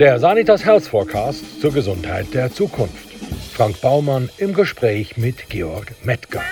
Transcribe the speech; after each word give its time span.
Der 0.00 0.18
Sanitas 0.18 0.64
Health 0.64 0.88
Forecast 0.88 1.60
zur 1.60 1.72
Gesundheit 1.72 2.26
der 2.34 2.52
Zukunft. 2.52 3.08
Frank 3.52 3.80
Baumann 3.80 4.28
im 4.38 4.52
Gespräch 4.52 5.16
mit 5.16 5.48
Georg 5.48 5.92
Mettger. 6.02 6.42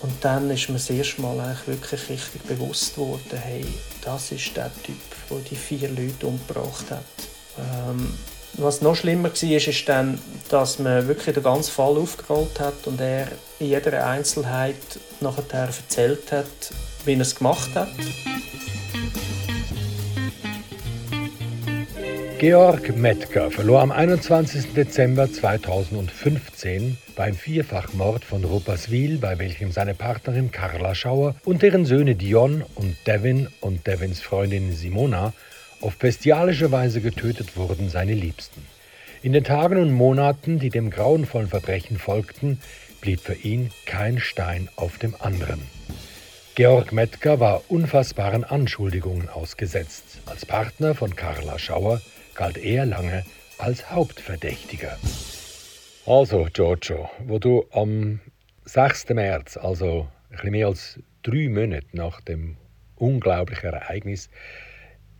Und 0.00 0.12
dann 0.22 0.50
ist 0.50 0.68
mir 0.68 0.76
das 0.76 0.88
erste 0.88 1.20
Mal 1.20 1.38
eigentlich 1.38 1.68
wirklich 1.68 2.08
richtig 2.08 2.42
bewusst 2.44 2.94
geworden, 2.94 3.38
hey, 3.42 3.66
das 4.02 4.32
ist 4.32 4.56
der 4.56 4.70
Typ, 4.82 4.96
der 5.30 5.38
die 5.50 5.56
vier 5.56 5.90
Leute 5.90 6.26
umgebracht 6.26 6.90
hat. 6.90 7.04
Ähm, 7.58 8.14
was 8.54 8.80
noch 8.80 8.96
schlimmer 8.96 9.30
war, 9.30 9.50
ist 9.50 9.88
dann, 9.88 10.18
dass 10.48 10.78
man 10.78 11.08
wirklich 11.08 11.34
den 11.34 11.42
ganzen 11.42 11.72
Fall 11.72 11.96
aufgerollt 11.98 12.58
hat 12.58 12.86
und 12.86 13.02
er 13.02 13.28
in 13.58 13.66
jeder 13.66 14.06
Einzelheit 14.06 14.76
nachher 15.20 15.68
erzählt 15.68 16.32
hat, 16.32 16.46
wie 17.04 17.12
er 17.12 17.20
es 17.20 17.34
gemacht 17.34 17.74
hat. 17.74 17.88
Georg 22.38 22.94
Mettger 22.94 23.50
verlor 23.50 23.80
am 23.80 23.90
21. 23.90 24.74
Dezember 24.74 25.32
2015 25.32 26.98
beim 27.16 27.34
Vierfachmord 27.34 28.26
von 28.26 28.44
Rupperswil, 28.44 29.16
bei 29.16 29.38
welchem 29.38 29.72
seine 29.72 29.94
Partnerin 29.94 30.50
Carla 30.50 30.94
Schauer 30.94 31.34
und 31.46 31.62
deren 31.62 31.86
Söhne 31.86 32.14
Dion 32.14 32.62
und 32.74 32.94
Devin 33.06 33.48
und 33.62 33.86
Devins 33.86 34.20
Freundin 34.20 34.74
Simona 34.74 35.32
auf 35.80 35.96
bestialische 35.96 36.70
Weise 36.70 37.00
getötet 37.00 37.56
wurden, 37.56 37.88
seine 37.88 38.12
Liebsten. 38.12 38.60
In 39.22 39.32
den 39.32 39.44
Tagen 39.44 39.78
und 39.78 39.92
Monaten, 39.92 40.58
die 40.58 40.68
dem 40.68 40.90
grauenvollen 40.90 41.48
Verbrechen 41.48 41.98
folgten, 41.98 42.58
blieb 43.00 43.20
für 43.20 43.34
ihn 43.34 43.70
kein 43.86 44.18
Stein 44.18 44.68
auf 44.76 44.98
dem 44.98 45.14
anderen. 45.18 45.62
Georg 46.54 46.92
Mettger 46.92 47.40
war 47.40 47.62
unfassbaren 47.68 48.44
Anschuldigungen 48.44 49.30
ausgesetzt. 49.30 50.20
Als 50.26 50.44
Partner 50.44 50.94
von 50.94 51.16
Carla 51.16 51.58
Schauer 51.58 52.02
galt 52.36 52.58
er 52.58 52.86
lange 52.86 53.24
als 53.58 53.90
Hauptverdächtiger. 53.90 54.96
Also, 56.06 56.46
Giorgio, 56.52 57.10
wo 57.26 57.38
du 57.38 57.66
am 57.72 58.20
6. 58.66 59.08
März, 59.10 59.56
also 59.56 60.06
ein 60.30 60.50
mehr 60.50 60.68
als 60.68 61.00
drei 61.22 61.48
Monate 61.48 61.86
nach 61.92 62.20
dem 62.20 62.56
unglaublichen 62.96 63.72
Ereignis, 63.72 64.28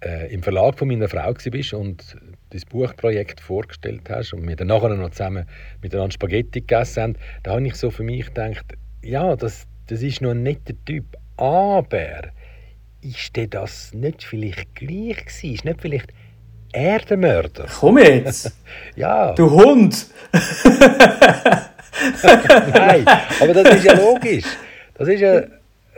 äh, 0.05 0.33
im 0.33 0.43
Verlag 0.43 0.79
von 0.79 0.89
meiner 0.89 1.09
Frau 1.09 1.33
bist 1.33 1.73
und 1.73 2.17
das 2.51 2.65
Buchprojekt 2.65 3.41
vorgestellt 3.41 4.09
hast 4.11 4.35
und 4.35 4.47
wir 4.47 4.57
dann 4.57 4.69
nachher 4.69 4.91
noch 4.91 5.11
zusammen 5.11 5.47
miteinander 5.83 6.13
Spaghetti 6.13 6.61
gegessen 6.61 7.03
haben, 7.03 7.17
da 7.43 7.53
habe 7.53 7.67
ich 7.67 7.75
so 7.75 7.91
für 7.91 8.03
mich 8.03 8.27
gedacht, 8.27 8.67
ja, 9.03 9.35
das, 9.37 9.67
das 9.87 10.03
ist 10.03 10.21
noch 10.21 10.33
ein 10.33 10.43
netter 10.43 10.75
Typ, 10.85 11.05
aber 11.37 12.31
ist 13.01 13.37
denn 13.37 13.51
das 13.51 13.95
nicht 13.95 14.23
vielleicht 14.23 14.75
gleich 14.75 15.25
gewesen? 15.25 15.55
Ist 15.55 15.65
nicht 15.65 15.81
vielleicht 15.81 16.13
er 16.73 16.99
der 17.01 17.17
Mörder? 17.17 17.67
Komm 17.81 17.99
jetzt! 17.99 18.53
ja. 18.97 19.33
Du 19.33 19.51
Hund! 19.51 20.07
Nein, 22.73 23.05
aber 23.41 23.55
das 23.55 23.77
ist 23.77 23.85
ja 23.85 23.95
logisch. 23.99 24.45
Das 24.95 25.09
ist 25.09 25.21
ja 25.21 25.43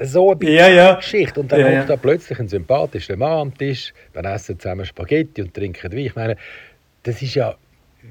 so 0.01 0.33
eine 0.33 0.51
ja, 0.51 0.69
ja. 0.69 0.95
Geschichte. 0.95 1.41
Und 1.41 1.51
dann 1.51 1.61
ja, 1.61 1.79
kommt 1.79 1.91
da 1.91 1.97
plötzlich 1.97 2.39
ein 2.39 2.49
sympathischer 2.49 3.17
Mann 3.17 3.41
am 3.41 3.57
Tisch, 3.57 3.93
dann 4.13 4.25
essen 4.25 4.59
zusammen 4.59 4.87
Spaghetti 4.87 5.43
und 5.43 5.55
trinken 5.55 5.93
Wein. 5.93 5.99
Ich 5.99 6.17
meine, 6.17 6.37
das 7.03 7.21
ist 7.23 7.35
ja 7.35 7.57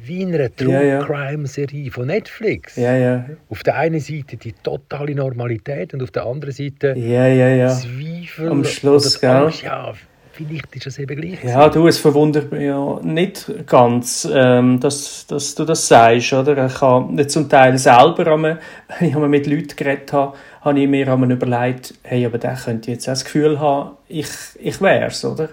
wie 0.04 0.22
in 0.22 0.34
einer 0.34 0.54
True 0.54 1.04
Crime 1.06 1.48
Serie 1.48 1.90
von 1.92 2.08
Netflix. 2.08 2.76
Ja, 2.76 2.96
ja. 2.96 3.26
Auf 3.50 3.64
der 3.64 3.76
einen 3.78 4.00
Seite 4.00 4.38
die 4.38 4.54
totale 4.54 5.16
Normalität 5.16 5.94
und 5.94 6.04
auf 6.04 6.12
der 6.12 6.26
anderen 6.26 6.54
Seite 6.54 6.94
ja, 6.98 7.28
ja, 7.28 7.50
ja. 7.50 7.70
Zweifel. 7.70 8.50
Am 8.50 8.64
Schluss, 8.64 9.20
gell? 9.20 9.52
Ja, 9.64 9.94
vielleicht 10.38 10.76
ist 10.76 10.86
das 10.86 11.00
eben 11.00 11.20
gleich. 11.20 11.44
Ja, 11.44 11.68
du, 11.70 11.88
es 11.88 11.98
verwundert 11.98 12.52
mich 12.52 12.64
ja 12.64 13.00
nicht 13.02 13.52
ganz, 13.66 14.28
ähm, 14.32 14.80
dass, 14.80 15.26
dass 15.26 15.56
du 15.56 15.66
das 15.66 15.88
sagst, 15.88 16.34
oder? 16.34 16.68
Ich 16.68 16.82
habe 16.82 17.28
zum 17.28 17.50
Teil 17.50 17.78
selber, 17.78 18.34
einmal, 18.34 18.60
ich 19.00 19.16
mit 19.16 19.48
Leuten 19.48 19.76
geredet 19.76 20.14
habe, 20.14 20.38
habe 20.62 20.80
ich 20.80 20.88
mir 20.88 21.12
einmal 21.12 21.32
überlegt, 21.32 21.96
hey, 22.04 22.26
aber 22.26 22.38
der 22.38 22.56
könnte 22.56 22.92
jetzt 22.92 23.08
auch 23.08 23.14
das 23.14 23.26
Gefühl 23.26 23.60
haben, 23.60 23.98
ich, 24.08 24.30
ich 24.60 24.80
wäre 24.80 25.08
es, 25.08 25.26
oder? 25.26 25.50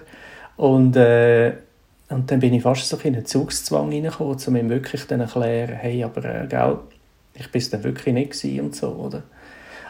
Und, 0.57 0.95
äh, 0.95 1.53
und 2.09 2.29
dann 2.29 2.39
bin 2.39 2.53
ich 2.53 2.61
fast 2.61 2.87
so 2.87 2.97
in 3.03 3.15
einen 3.15 3.25
Zugszwang 3.25 3.89
reingekommen, 3.89 4.37
um 4.45 4.55
ihm 4.55 4.69
wirklich 4.69 5.05
dann 5.07 5.21
erklären, 5.21 5.73
hey, 5.73 6.03
aber, 6.03 6.23
äh, 6.23 6.47
gell, 6.47 6.77
ich 7.33 7.51
bin 7.51 7.59
es 7.59 7.69
dann 7.69 7.83
wirklich 7.83 8.13
nicht 8.13 8.61
und 8.61 8.75
so, 8.75 8.89
oder? 8.89 9.23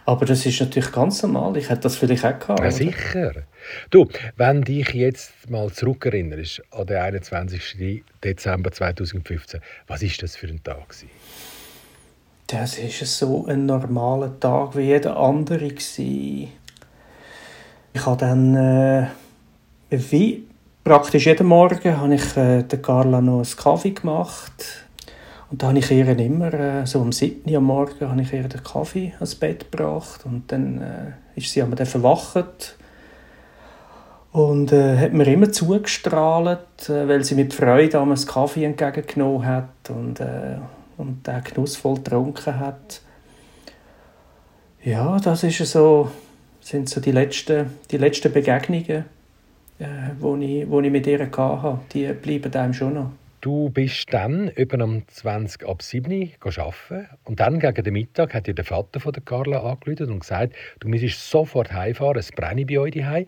Aber 0.06 0.26
das 0.26 0.46
ist 0.46 0.60
natürlich 0.60 0.92
ganz 0.92 1.24
normal. 1.24 1.58
Ich 1.58 1.70
hätte 1.70 1.82
das 1.82 1.96
vielleicht 1.96 2.24
auch 2.24 2.38
gehabt. 2.38 2.60
Ja, 2.60 2.70
sicher. 2.70 3.44
Du, 3.90 4.08
wenn 4.38 4.62
dich 4.62 4.90
jetzt 4.90 5.50
mal 5.50 5.72
zurückerinnerst 5.72 6.62
an 6.72 6.86
den 6.86 6.98
21. 6.98 8.04
Dezember 8.24 8.72
2015, 8.72 9.62
was 9.88 10.04
ist 10.04 10.22
das 10.22 10.36
für 10.36 10.48
ein 10.48 10.64
Tag 10.64 10.90
gewesen? 10.90 11.10
Das 12.48 12.78
war 12.78 13.08
so 13.08 13.46
ein 13.48 13.66
normaler 13.66 14.40
Tag 14.40 14.78
wie 14.78 14.82
jeder 14.84 15.18
andere. 15.18 15.66
Ich 15.66 16.50
habe 18.06 18.18
dann, 18.18 18.56
äh, 18.56 19.08
wie 19.90 20.44
praktisch 20.84 21.26
jeden 21.26 21.48
Morgen, 21.48 21.98
habe 21.98 22.14
ich 22.14 22.38
äh, 22.38 22.62
der 22.62 22.82
Carla 22.84 23.22
noch 23.22 23.38
einen 23.38 23.58
Kaffee 23.58 23.92
gemacht. 23.92 24.85
Und 25.56 25.64
da 25.64 25.68
habe 25.70 25.80
ich 25.80 25.90
ihr 25.90 26.20
immer, 26.20 26.54
äh, 26.54 26.86
so 26.86 27.00
um 27.00 27.14
7 27.14 27.50
Uhr 27.50 27.60
am 27.60 27.64
Morgen, 27.64 28.10
habe 28.10 28.22
ich 28.22 28.34
ihr 28.34 28.44
den 28.44 28.62
Kaffee 28.62 29.14
ans 29.14 29.36
Bett 29.36 29.72
gebracht. 29.72 30.26
Und 30.26 30.52
dann 30.52 30.82
äh, 30.82 31.40
ist 31.40 31.50
sie 31.50 31.64
einmal 31.64 31.86
verwacht. 31.86 32.76
Und 34.34 34.74
äh, 34.74 34.98
hat 34.98 35.14
mir 35.14 35.26
immer 35.28 35.50
zugestrahlt, 35.50 36.90
äh, 36.90 37.08
weil 37.08 37.24
sie 37.24 37.36
mit 37.36 37.54
Freude 37.54 37.88
damals 37.88 38.28
Kaffee 38.28 38.66
entgegengenommen 38.66 39.48
hat. 39.48 39.70
Und, 39.88 40.20
äh, 40.20 40.58
und 40.98 41.26
der 41.26 41.40
genussvoll 41.40 41.96
getrunken 41.96 42.60
hat. 42.60 43.00
Ja, 44.84 45.18
das 45.20 45.44
ist 45.44 45.66
so, 45.72 46.12
sind 46.60 46.90
so 46.90 47.00
die 47.00 47.14
letzten, 47.14 47.68
die 47.90 47.98
letzten 47.98 48.34
Begegnungen, 48.34 49.06
äh, 49.80 49.86
wo, 50.20 50.36
ich, 50.36 50.70
wo 50.70 50.82
ich 50.82 50.92
mit 50.92 51.08
ihr 51.08 51.32
hatte. 51.32 51.80
Die 51.94 52.12
bleiben 52.12 52.54
einem 52.54 52.74
schon 52.74 52.94
noch. 52.94 53.12
Du 53.46 53.70
bist 53.70 54.12
dann 54.12 54.48
etwa 54.56 54.84
um 54.84 55.08
20 55.08 55.70
ab 55.70 55.84
7 55.84 56.12
Uhr 56.12 56.58
arbeiten 56.58 57.08
und 57.26 57.40
dann 57.40 57.60
gegen 57.60 57.84
den 57.84 57.94
Mittag 57.94 58.34
hat 58.34 58.48
dir 58.48 58.56
der 58.56 58.66
Vater 58.66 59.00
von 59.00 59.14
der 59.14 59.22
Carla 59.22 59.60
angerufen 59.60 60.12
und 60.12 60.22
gesagt, 60.22 60.56
du 60.80 60.88
müsstest 60.88 61.30
sofort 61.30 61.72
heimfahren, 61.72 62.18
es 62.18 62.32
brenne 62.32 62.66
bei 62.66 62.80
euch 62.80 62.96
daheim. 62.96 63.28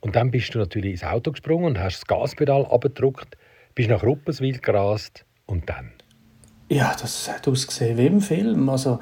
Und 0.00 0.16
dann 0.16 0.30
bist 0.30 0.54
du 0.54 0.58
natürlich 0.58 0.90
ins 0.90 1.04
Auto 1.04 1.32
gesprungen 1.32 1.64
und 1.64 1.80
hast 1.80 2.00
das 2.00 2.06
Gaspedal 2.06 2.66
abgedrückt, 2.66 3.38
bist 3.74 3.88
nach 3.88 4.02
Ruppenswil 4.02 4.58
gerast 4.58 5.24
und 5.46 5.66
dann? 5.66 5.92
Ja, 6.68 6.94
das 7.00 7.32
hat 7.32 7.48
ausgesehen 7.48 7.96
wie 7.96 8.06
im 8.06 8.20
Film. 8.20 8.68
Also 8.68 8.98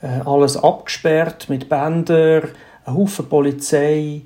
äh, 0.00 0.20
alles 0.24 0.56
abgesperrt 0.56 1.48
mit 1.48 1.68
Bändern, 1.68 2.50
ein 2.84 2.94
Haufen 2.94 3.28
Polizei, 3.28 4.22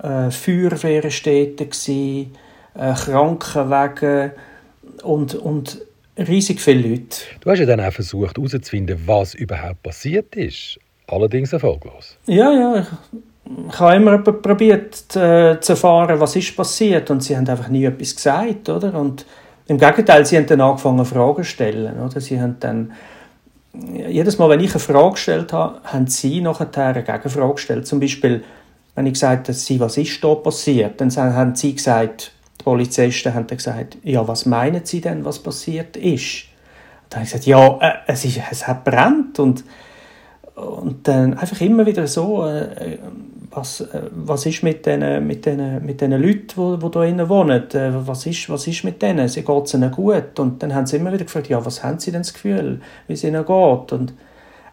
äh, 0.00 0.30
Feuerwehr 0.30 1.10
steht 1.10 1.60
äh, 1.60 2.26
Krankenwagen 2.76 4.30
und, 5.02 5.34
und 5.34 5.80
riesig 6.18 6.60
viele 6.60 6.88
Leute. 6.88 7.18
Du 7.40 7.50
hast 7.50 7.58
ja 7.58 7.66
dann 7.66 7.80
auch 7.80 7.92
versucht 7.92 8.36
herauszufinden, 8.36 9.00
was 9.06 9.34
überhaupt 9.34 9.82
passiert 9.82 10.34
ist. 10.36 10.78
Allerdings 11.08 11.52
erfolglos. 11.52 12.16
Ja, 12.26 12.52
ja. 12.52 12.80
Ich, 12.80 12.86
ich 13.68 13.78
habe 13.78 13.96
immer 13.96 14.18
probiert 14.18 15.14
äh, 15.14 15.60
zu 15.60 15.72
erfahren, 15.72 16.18
was 16.18 16.34
ist 16.34 16.56
passiert 16.56 17.10
und 17.10 17.22
sie 17.22 17.36
haben 17.36 17.48
einfach 17.48 17.68
nie 17.68 17.84
etwas 17.84 18.16
gesagt, 18.16 18.68
oder? 18.68 18.94
Und 18.94 19.24
im 19.68 19.78
Gegenteil, 19.78 20.24
sie 20.26 20.36
haben 20.36 20.46
dann 20.46 20.60
angefangen, 20.60 21.04
Fragen 21.04 21.42
zu 21.42 21.50
stellen. 21.50 22.00
Oder? 22.00 22.20
Sie 22.20 22.40
haben 22.40 22.56
dann, 22.60 22.92
jedes 24.08 24.38
Mal, 24.38 24.48
wenn 24.50 24.60
ich 24.60 24.70
eine 24.70 24.80
Frage 24.80 25.12
gestellt 25.12 25.52
habe, 25.52 25.80
haben 25.84 26.06
sie 26.06 26.40
nachher 26.40 26.68
eine 26.76 27.02
Gegenfrage 27.02 27.54
gestellt. 27.54 27.86
Zum 27.86 28.00
Beispiel, 28.00 28.42
wenn 28.94 29.06
ich 29.06 29.14
gesagt 29.14 29.48
habe, 29.48 29.52
sie, 29.52 29.80
was 29.80 29.96
ist 29.96 30.22
da 30.22 30.34
passiert, 30.34 31.00
dann 31.00 31.14
haben 31.16 31.54
sie 31.54 31.74
gesagt, 31.74 32.32
Polizisten 32.66 33.32
haben 33.32 33.46
dann 33.46 33.58
gesagt, 33.58 33.96
ja, 34.02 34.26
was 34.26 34.44
meinen 34.44 34.84
sie 34.84 35.00
denn, 35.00 35.24
was 35.24 35.38
passiert 35.38 35.96
ist? 35.96 36.46
Dann 37.08 37.20
habe 37.20 37.24
ich 37.24 37.30
gesagt, 37.30 37.46
ja, 37.46 37.78
äh, 37.78 37.92
es, 38.08 38.24
ist, 38.24 38.40
es 38.50 38.66
hat 38.66 38.82
brennt 38.82 39.38
und, 39.38 39.62
und 40.56 41.06
dann 41.06 41.34
einfach 41.34 41.60
immer 41.60 41.86
wieder 41.86 42.08
so, 42.08 42.44
äh, 42.44 42.98
was, 43.52 43.82
äh, 43.82 44.10
was 44.10 44.46
ist 44.46 44.64
mit 44.64 44.84
diesen 44.84 45.24
mit 45.28 45.46
den, 45.46 45.86
mit 45.86 46.00
den 46.00 46.10
Leuten, 46.10 46.48
die, 46.56 46.84
die 46.84 46.90
da 46.90 47.04
innen 47.04 47.28
wohnen, 47.28 47.70
äh, 47.70 47.92
was 48.04 48.26
ist, 48.26 48.50
was 48.50 48.66
ist 48.66 48.82
mit 48.82 49.00
denen, 49.00 49.28
sie 49.28 49.44
geht 49.44 49.64
es 49.64 49.74
ihnen 49.74 49.92
gut? 49.92 50.36
Und 50.40 50.60
dann 50.60 50.74
haben 50.74 50.86
sie 50.86 50.96
immer 50.96 51.12
wieder 51.12 51.24
gefragt, 51.24 51.48
ja, 51.48 51.64
was 51.64 51.84
haben 51.84 52.00
sie 52.00 52.10
denn 52.10 52.22
das 52.22 52.34
Gefühl, 52.34 52.80
wie 53.06 53.12
es 53.12 53.22
ihnen 53.22 53.46
geht? 53.46 53.92
Und 53.92 54.12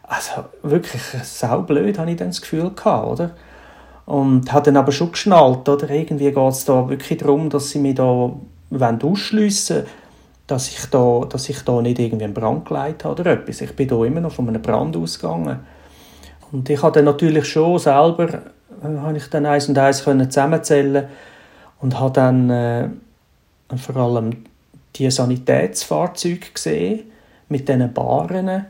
also 0.02 0.46
wirklich 0.64 1.00
saublöd 1.22 1.96
habe 2.00 2.10
ich 2.10 2.16
dann 2.16 2.30
das 2.30 2.40
Gefühl 2.40 2.72
gehabt, 2.74 3.06
oder? 3.06 3.30
Und 4.06 4.52
habe 4.52 4.66
dann 4.66 4.76
aber 4.76 4.92
schon 4.92 5.12
geschnallt, 5.12 5.68
oder? 5.68 5.88
Irgendwie 5.88 6.30
geht 6.30 6.52
es 6.52 6.64
da 6.64 6.88
wirklich 6.88 7.18
darum, 7.18 7.48
dass 7.48 7.70
sie 7.70 7.78
mich 7.78 7.94
da 7.94 8.32
ausschliessen 8.70 9.76
wollen, 9.76 9.86
dass 10.46 10.68
ich 10.68 10.86
da, 10.90 11.26
dass 11.28 11.48
ich 11.48 11.62
da 11.62 11.80
nicht 11.80 11.98
irgendwie 11.98 12.24
einen 12.24 12.34
Brand 12.34 12.66
geleitet 12.66 13.04
habe 13.04 13.22
oder 13.22 13.32
etwas. 13.32 13.62
Ich 13.62 13.74
bin 13.74 13.88
da 13.88 14.04
immer 14.04 14.20
noch 14.20 14.32
von 14.32 14.48
einem 14.48 14.60
Brand 14.60 14.96
ausgegangen. 14.96 15.60
Und 16.52 16.68
ich 16.68 16.82
habe 16.82 16.92
dann 16.92 17.06
natürlich 17.06 17.46
schon 17.46 17.78
selber 17.78 18.42
habe 18.82 19.16
ich 19.16 19.28
dann 19.30 19.46
eins 19.46 19.68
und 19.68 19.78
eins 19.78 20.02
zusammenzählen 20.02 21.06
und 21.80 21.98
habe 21.98 22.12
dann 22.12 22.50
äh, 22.50 22.88
vor 23.76 23.96
allem 23.96 24.44
die 24.96 25.10
Sanitätsfahrzeuge 25.10 26.50
gesehen 26.52 27.10
mit 27.48 27.68
diesen 27.68 27.92
Baren, 27.92 28.66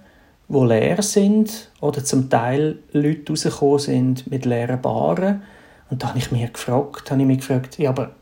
die 0.48 0.66
leer 0.66 1.02
sind 1.02 1.70
oder 1.80 2.04
zum 2.04 2.28
Teil 2.28 2.78
Leute 2.92 3.32
rausgekommen 3.32 3.78
sind 3.78 4.30
mit 4.30 4.44
leeren 4.44 4.80
Baren. 4.80 5.42
Und 5.90 6.02
da 6.02 6.08
habe 6.08 6.18
ich 6.18 6.32
mich 6.32 6.52
gefragt, 6.52 7.10
habe 7.10 7.20
ich 7.20 7.26
mich 7.26 7.38
gefragt, 7.38 7.78
ja, 7.78 7.90
aber 7.90 8.12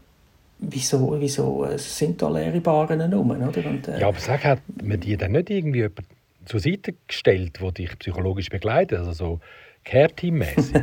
wieso, 0.59 1.17
wieso 1.19 1.65
äh, 1.65 1.79
sind 1.79 2.23
da 2.23 2.29
leere 2.29 2.61
Baren 2.61 3.01
herum? 3.01 3.31
Oder? 3.31 3.67
Und, 3.67 3.89
äh, 3.89 4.01
ja, 4.01 4.09
aber 4.09 4.19
sag, 4.19 4.45
hat 4.45 4.61
man 4.83 5.01
die 5.01 5.17
dann 5.17 5.33
nicht 5.33 5.51
irgendwie 5.51 5.81
jemand 5.81 6.07
zur 6.45 6.61
Seite 6.61 6.95
gestellt, 7.07 7.59
der 7.61 7.73
dich 7.73 7.99
psychologisch 7.99 8.49
begleitet, 8.49 8.99
also 8.99 9.13
so 9.13 9.41
Care-Team-mäßig? 9.85 10.83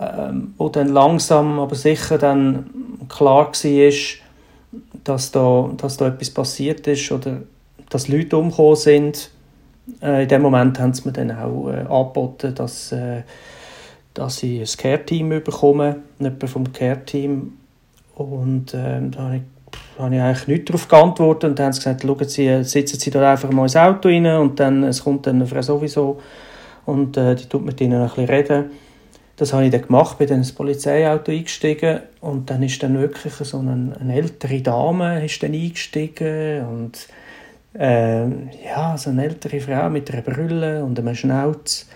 ähm, 0.00 0.54
wo 0.56 0.68
dann 0.68 0.88
langsam, 0.88 1.58
aber 1.58 1.74
sicher 1.74 2.18
dann 2.18 2.70
klar 3.08 3.52
war, 3.52 3.92
dass 5.04 5.30
da, 5.32 5.70
dass 5.76 5.96
da 5.96 6.08
etwas 6.08 6.30
passiert 6.30 6.86
ist 6.86 7.10
oder 7.10 7.42
dass 7.88 8.08
Leute 8.08 8.36
umgekommen 8.36 8.76
sind. 8.76 9.30
Äh, 10.02 10.22
in 10.22 10.28
dem 10.28 10.42
Moment 10.42 10.78
haben 10.78 10.92
sie 10.92 11.06
mir 11.06 11.12
dann 11.12 11.30
auch 11.30 11.68
äh, 11.68 11.80
angeboten, 11.80 12.54
dass, 12.54 12.92
äh, 12.92 13.22
dass 14.14 14.42
ich 14.42 14.60
ein 14.60 14.78
Care-Team 14.78 15.28
bekomme, 15.42 15.96
jemand 16.18 16.50
vom 16.50 16.72
Care-Team. 16.72 17.52
Und 18.16 18.74
äh, 18.74 19.00
da 19.10 19.18
habe 19.18 19.36
ich, 19.36 19.42
habe 19.98 20.14
ich 20.14 20.20
eigentlich 20.20 20.48
nicht 20.48 20.68
darauf 20.68 20.88
geantwortet 20.88 21.50
und 21.50 21.58
dann 21.58 21.66
haben 21.66 21.72
sie 21.72 21.80
gesagt, 21.80 22.02
schauen 22.02 22.28
Sie, 22.28 22.46
äh, 22.46 22.62
sitzen 22.62 22.98
Sie 22.98 23.10
da 23.10 23.32
einfach 23.32 23.50
mal 23.50 23.64
ins 23.64 23.76
Auto 23.76 24.08
rein 24.08 24.26
und 24.26 24.58
dann, 24.60 24.84
es 24.84 25.04
kommt 25.04 25.26
dann 25.26 25.36
eine 25.36 25.46
Frau 25.46 25.62
sowieso 25.62 26.20
und 26.86 27.16
äh, 27.16 27.34
die 27.34 27.46
tut 27.46 27.64
mit 27.64 27.80
Ihnen 27.80 28.00
ein 28.00 28.08
bisschen 28.08 28.24
reden. 28.26 28.70
Das 29.36 29.52
habe 29.52 29.66
ich 29.66 29.70
dann 29.70 29.82
gemacht, 29.82 30.18
bin 30.18 30.26
dann 30.26 30.38
ins 30.38 30.50
Polizeiauto 30.50 31.30
eingestiegen 31.30 32.00
und 32.20 32.50
dann 32.50 32.60
ist 32.64 32.82
dann 32.82 32.98
wirklich 32.98 33.34
so 33.34 33.60
eine, 33.60 33.96
eine 34.00 34.14
ältere 34.16 34.60
Dame 34.62 35.24
ist 35.24 35.40
dann 35.40 35.54
eingestiegen 35.54 36.66
und 36.66 37.06
äh, 37.74 38.26
ja, 38.64 38.96
so 38.96 39.10
eine 39.10 39.24
ältere 39.24 39.60
Frau 39.60 39.90
mit 39.90 40.10
einer 40.10 40.22
Brille 40.22 40.84
und 40.84 40.98
einem 40.98 41.14
Schnauz. 41.14 41.86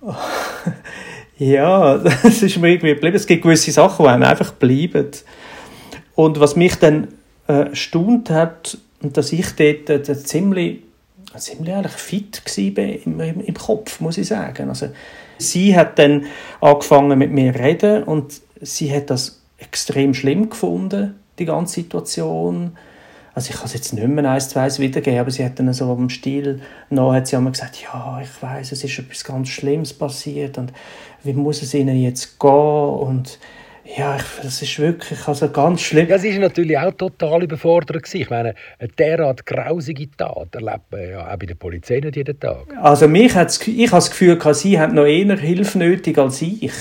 ja, 1.38 1.98
das 1.98 2.42
ist 2.42 2.58
mir 2.58 2.68
irgendwie 2.70 2.94
geblieben. 2.94 3.16
Es 3.16 3.26
gibt 3.26 3.42
gewisse 3.42 3.70
Sachen, 3.70 4.04
die 4.04 4.10
einem 4.10 4.22
einfach 4.24 4.52
bleiben. 4.52 5.10
Und 6.14 6.40
was 6.40 6.56
mich 6.56 6.76
dann 6.76 7.08
äh, 7.48 7.68
erstaunt 7.68 8.30
hat, 8.30 8.78
dass 9.02 9.32
ich 9.32 9.54
dort 9.56 9.88
äh, 9.90 10.24
ziemlich, 10.24 10.80
ziemlich 11.36 11.74
eigentlich 11.74 11.92
fit 11.92 12.42
war 12.44 12.84
im, 12.84 13.20
im, 13.20 13.40
im 13.40 13.54
Kopf, 13.54 14.00
muss 14.00 14.18
ich 14.18 14.28
sagen. 14.28 14.68
Also, 14.68 14.88
sie 15.38 15.76
hat 15.76 15.98
dann 15.98 16.26
angefangen 16.60 17.18
mit 17.18 17.30
mir 17.30 17.52
zu 17.52 17.58
reden 17.58 18.02
und 18.04 18.40
sie 18.60 18.94
hat 18.94 19.10
das 19.10 19.40
extrem 19.58 20.14
schlimm 20.14 20.50
gefunden, 20.50 21.16
die 21.38 21.44
ganze 21.46 21.74
Situation 21.74 22.76
also 23.34 23.50
ich 23.50 23.56
kann 23.56 23.66
es 23.66 23.74
jetzt 23.74 23.92
nicht 23.92 24.06
mehr 24.06 24.30
eins 24.30 24.48
zu 24.48 24.60
eins 24.60 24.78
wiedergeben, 24.78 25.20
aber 25.20 25.30
sie 25.30 25.44
hat 25.44 25.58
dann 25.58 25.72
so 25.72 25.90
am 25.90 26.10
Stil 26.10 26.60
noch, 26.88 27.12
hat 27.12 27.26
sie 27.26 27.36
einmal 27.36 27.52
gesagt, 27.52 27.80
ja, 27.82 28.20
ich 28.22 28.42
weiß, 28.42 28.72
es 28.72 28.84
ist 28.84 28.98
etwas 28.98 29.24
ganz 29.24 29.48
Schlimmes 29.48 29.92
passiert 29.92 30.58
und 30.58 30.72
wie 31.22 31.32
muss 31.32 31.62
es 31.62 31.74
ihnen 31.74 32.00
jetzt 32.00 32.38
gehen 32.38 32.50
und 32.50 33.38
ja, 33.96 34.16
ich, 34.16 34.22
das 34.42 34.62
ist 34.62 34.78
wirklich 34.78 35.26
also 35.26 35.48
ganz 35.48 35.80
schlimm. 35.80 36.08
Ja, 36.08 36.18
sie 36.18 36.32
war 36.34 36.40
natürlich 36.40 36.78
auch 36.78 36.92
total 36.92 37.42
überfordert. 37.42 38.02
Gewesen. 38.02 38.20
Ich 38.20 38.30
meine, 38.30 38.54
eine 38.78 38.88
derart 38.88 39.44
grausige 39.44 40.08
Tat 40.16 40.54
erlebt 40.54 40.92
man 40.92 41.10
ja 41.10 41.32
auch 41.32 41.36
bei 41.36 41.46
der 41.46 41.54
Polizei 41.54 41.98
nicht 41.98 42.14
jeden 42.14 42.38
Tag. 42.38 42.66
Also 42.80 43.08
mich 43.08 43.34
hat's, 43.34 43.66
ich 43.66 43.88
habe 43.88 43.96
das 43.96 44.10
Gefühl, 44.10 44.38
sie 44.54 44.78
hat 44.78 44.92
noch 44.92 45.06
eher 45.06 45.36
Hilfe 45.36 45.78
nötig 45.78 46.18
als 46.18 46.40
ich. 46.42 46.72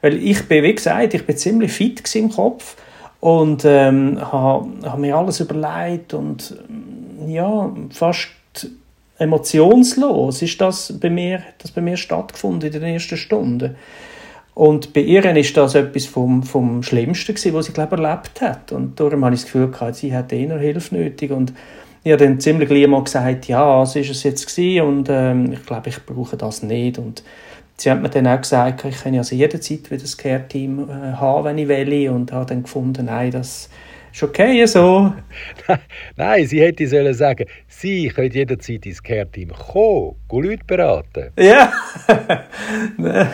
Weil 0.00 0.16
ich 0.16 0.46
bin, 0.48 0.62
wie 0.62 0.74
gesagt, 0.74 1.14
ich 1.14 1.26
bin 1.26 1.36
ziemlich 1.36 1.72
fit 1.72 2.14
im 2.14 2.30
Kopf 2.30 2.76
und 3.24 3.64
ähm, 3.64 4.18
habe, 4.20 4.68
habe 4.84 5.00
mir 5.00 5.16
alles 5.16 5.40
überlegt 5.40 6.12
und 6.12 6.54
ja, 7.26 7.74
fast 7.88 8.28
emotionslos 9.16 10.42
ist 10.42 10.60
das 10.60 10.92
bei 11.00 11.08
mir, 11.08 11.42
das 11.56 11.70
bei 11.70 11.80
mir 11.80 11.96
stattgefunden 11.96 12.66
in 12.66 12.72
den 12.74 12.82
ersten 12.82 13.16
Stunden. 13.16 13.76
Und 14.52 14.92
bei 14.92 15.00
ihr 15.00 15.24
ist 15.36 15.56
das 15.56 15.74
etwas 15.74 16.04
vom, 16.04 16.42
vom 16.42 16.82
Schlimmsten 16.82 17.34
gewesen, 17.34 17.54
was 17.54 17.64
sie 17.64 17.72
glaube 17.72 17.96
erlebt 17.96 18.42
hat. 18.42 18.72
Und 18.72 19.00
darum 19.00 19.24
habe 19.24 19.34
ich 19.34 19.40
das 19.40 19.50
Gefühl 19.50 19.70
gehabt, 19.70 19.96
sie 19.96 20.14
hat 20.14 20.30
eher 20.30 20.58
Hilfe 20.58 20.94
nötig. 20.94 21.30
Und 21.30 21.54
ich 22.02 22.12
habe 22.12 22.22
dann 22.22 22.40
ziemlich 22.40 22.68
gleich 22.68 22.86
mal 22.86 23.04
gesagt, 23.04 23.48
ja, 23.48 23.86
so 23.86 24.00
ist 24.00 24.10
es 24.10 24.22
jetzt 24.22 24.46
gewesen 24.46 24.86
und 24.86 25.08
ähm, 25.10 25.50
ich 25.50 25.64
glaube, 25.64 25.88
ich 25.88 26.04
brauche 26.04 26.36
das 26.36 26.62
nicht. 26.62 26.98
Und 26.98 27.22
Sie 27.76 27.90
hat 27.90 28.00
mir 28.00 28.08
dann 28.08 28.26
auch 28.26 28.40
gesagt, 28.40 28.84
ich 28.84 29.02
kann 29.02 29.16
also 29.16 29.34
jederzeit 29.34 29.90
wieder 29.90 30.02
das 30.02 30.16
Care-Team 30.16 30.88
äh, 30.88 31.16
haben, 31.16 31.44
wenn 31.44 31.58
ich 31.58 31.68
will. 31.68 32.08
Und 32.10 32.32
habe 32.32 32.46
dann 32.46 32.62
gefunden, 32.62 33.06
nein, 33.06 33.32
das 33.32 33.68
ist 34.14 34.22
okay 34.22 34.64
so. 34.66 35.12
nein, 36.16 36.46
sie 36.46 36.60
hätte 36.60 36.86
sollen 36.86 37.12
sagen, 37.14 37.46
sie 37.66 38.08
können 38.08 38.30
jederzeit 38.30 38.86
ins 38.86 39.02
Care-Team 39.02 39.50
kommen, 39.50 40.14
Leute 40.30 40.64
beraten. 40.64 41.32
Ja, 41.36 41.72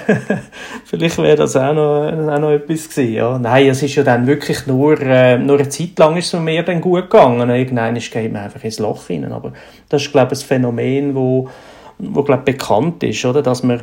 vielleicht 0.85 1.19
wäre 1.19 1.37
das 1.37 1.55
auch 1.57 1.75
noch, 1.75 2.11
auch 2.11 2.39
noch 2.39 2.51
etwas 2.51 2.89
gewesen. 2.89 3.13
Ja. 3.13 3.39
Nein, 3.39 3.69
es 3.69 3.83
ist 3.83 3.95
ja 3.95 4.03
dann 4.03 4.27
wirklich 4.27 4.67
nur, 4.67 4.99
äh, 5.03 5.37
nur 5.37 5.59
eine 5.59 5.69
Zeit 5.69 5.99
lang 5.99 6.17
ist 6.17 6.33
es 6.33 6.41
mir 6.41 6.63
dann 6.63 6.81
gut 6.81 7.11
gegangen. 7.11 7.51
Irgendwann 7.51 7.95
geht 7.97 8.33
man 8.33 8.45
einfach 8.45 8.65
ins 8.65 8.79
Loch 8.79 9.07
hinein. 9.07 9.33
Aber 9.33 9.53
das 9.91 10.03
ist, 10.03 10.13
glaube 10.13 10.33
ich, 10.33 10.41
ein 10.41 10.47
Phänomen, 10.47 11.15
wo, 11.15 11.51
wo 11.99 12.23
glaube 12.23 12.45
ich, 12.47 12.57
bekannt 12.57 13.03
ist, 13.03 13.23
oder? 13.27 13.43
dass 13.43 13.63
man 13.63 13.83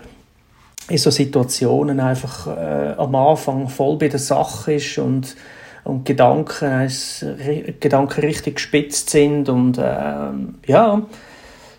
in 0.89 0.97
so 0.97 1.11
Situationen 1.11 1.99
einfach 1.99 2.47
äh, 2.47 2.93
am 2.97 3.15
Anfang 3.15 3.67
voll 3.69 3.97
bei 3.97 4.07
der 4.07 4.19
Sache 4.19 4.73
ist 4.73 4.97
und, 4.97 5.35
und 5.83 6.05
Gedanken, 6.05 6.89
äh, 6.89 7.73
Gedanken 7.79 8.21
richtig 8.21 8.55
gespitzt 8.55 9.09
sind 9.09 9.49
und 9.49 9.77
äh, 9.77 9.81
ja, 10.65 11.01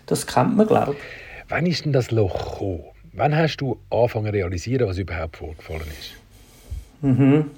das 0.05 0.27
kennt 0.27 0.57
man, 0.57 0.67
glaube 0.67 0.93
ich. 0.93 1.49
Wann 1.49 1.65
ist 1.65 1.85
denn 1.85 1.93
das 1.93 2.11
Loch 2.11 2.51
gekommen? 2.51 2.83
Wann 3.13 3.35
hast 3.35 3.57
du 3.57 3.77
angefangen 3.89 4.27
zu 4.27 4.33
realisieren, 4.33 4.87
was 4.87 4.97
überhaupt 4.97 5.37
vorgefallen 5.37 5.81
ist? 5.99 6.11
Mhm. 7.01 7.51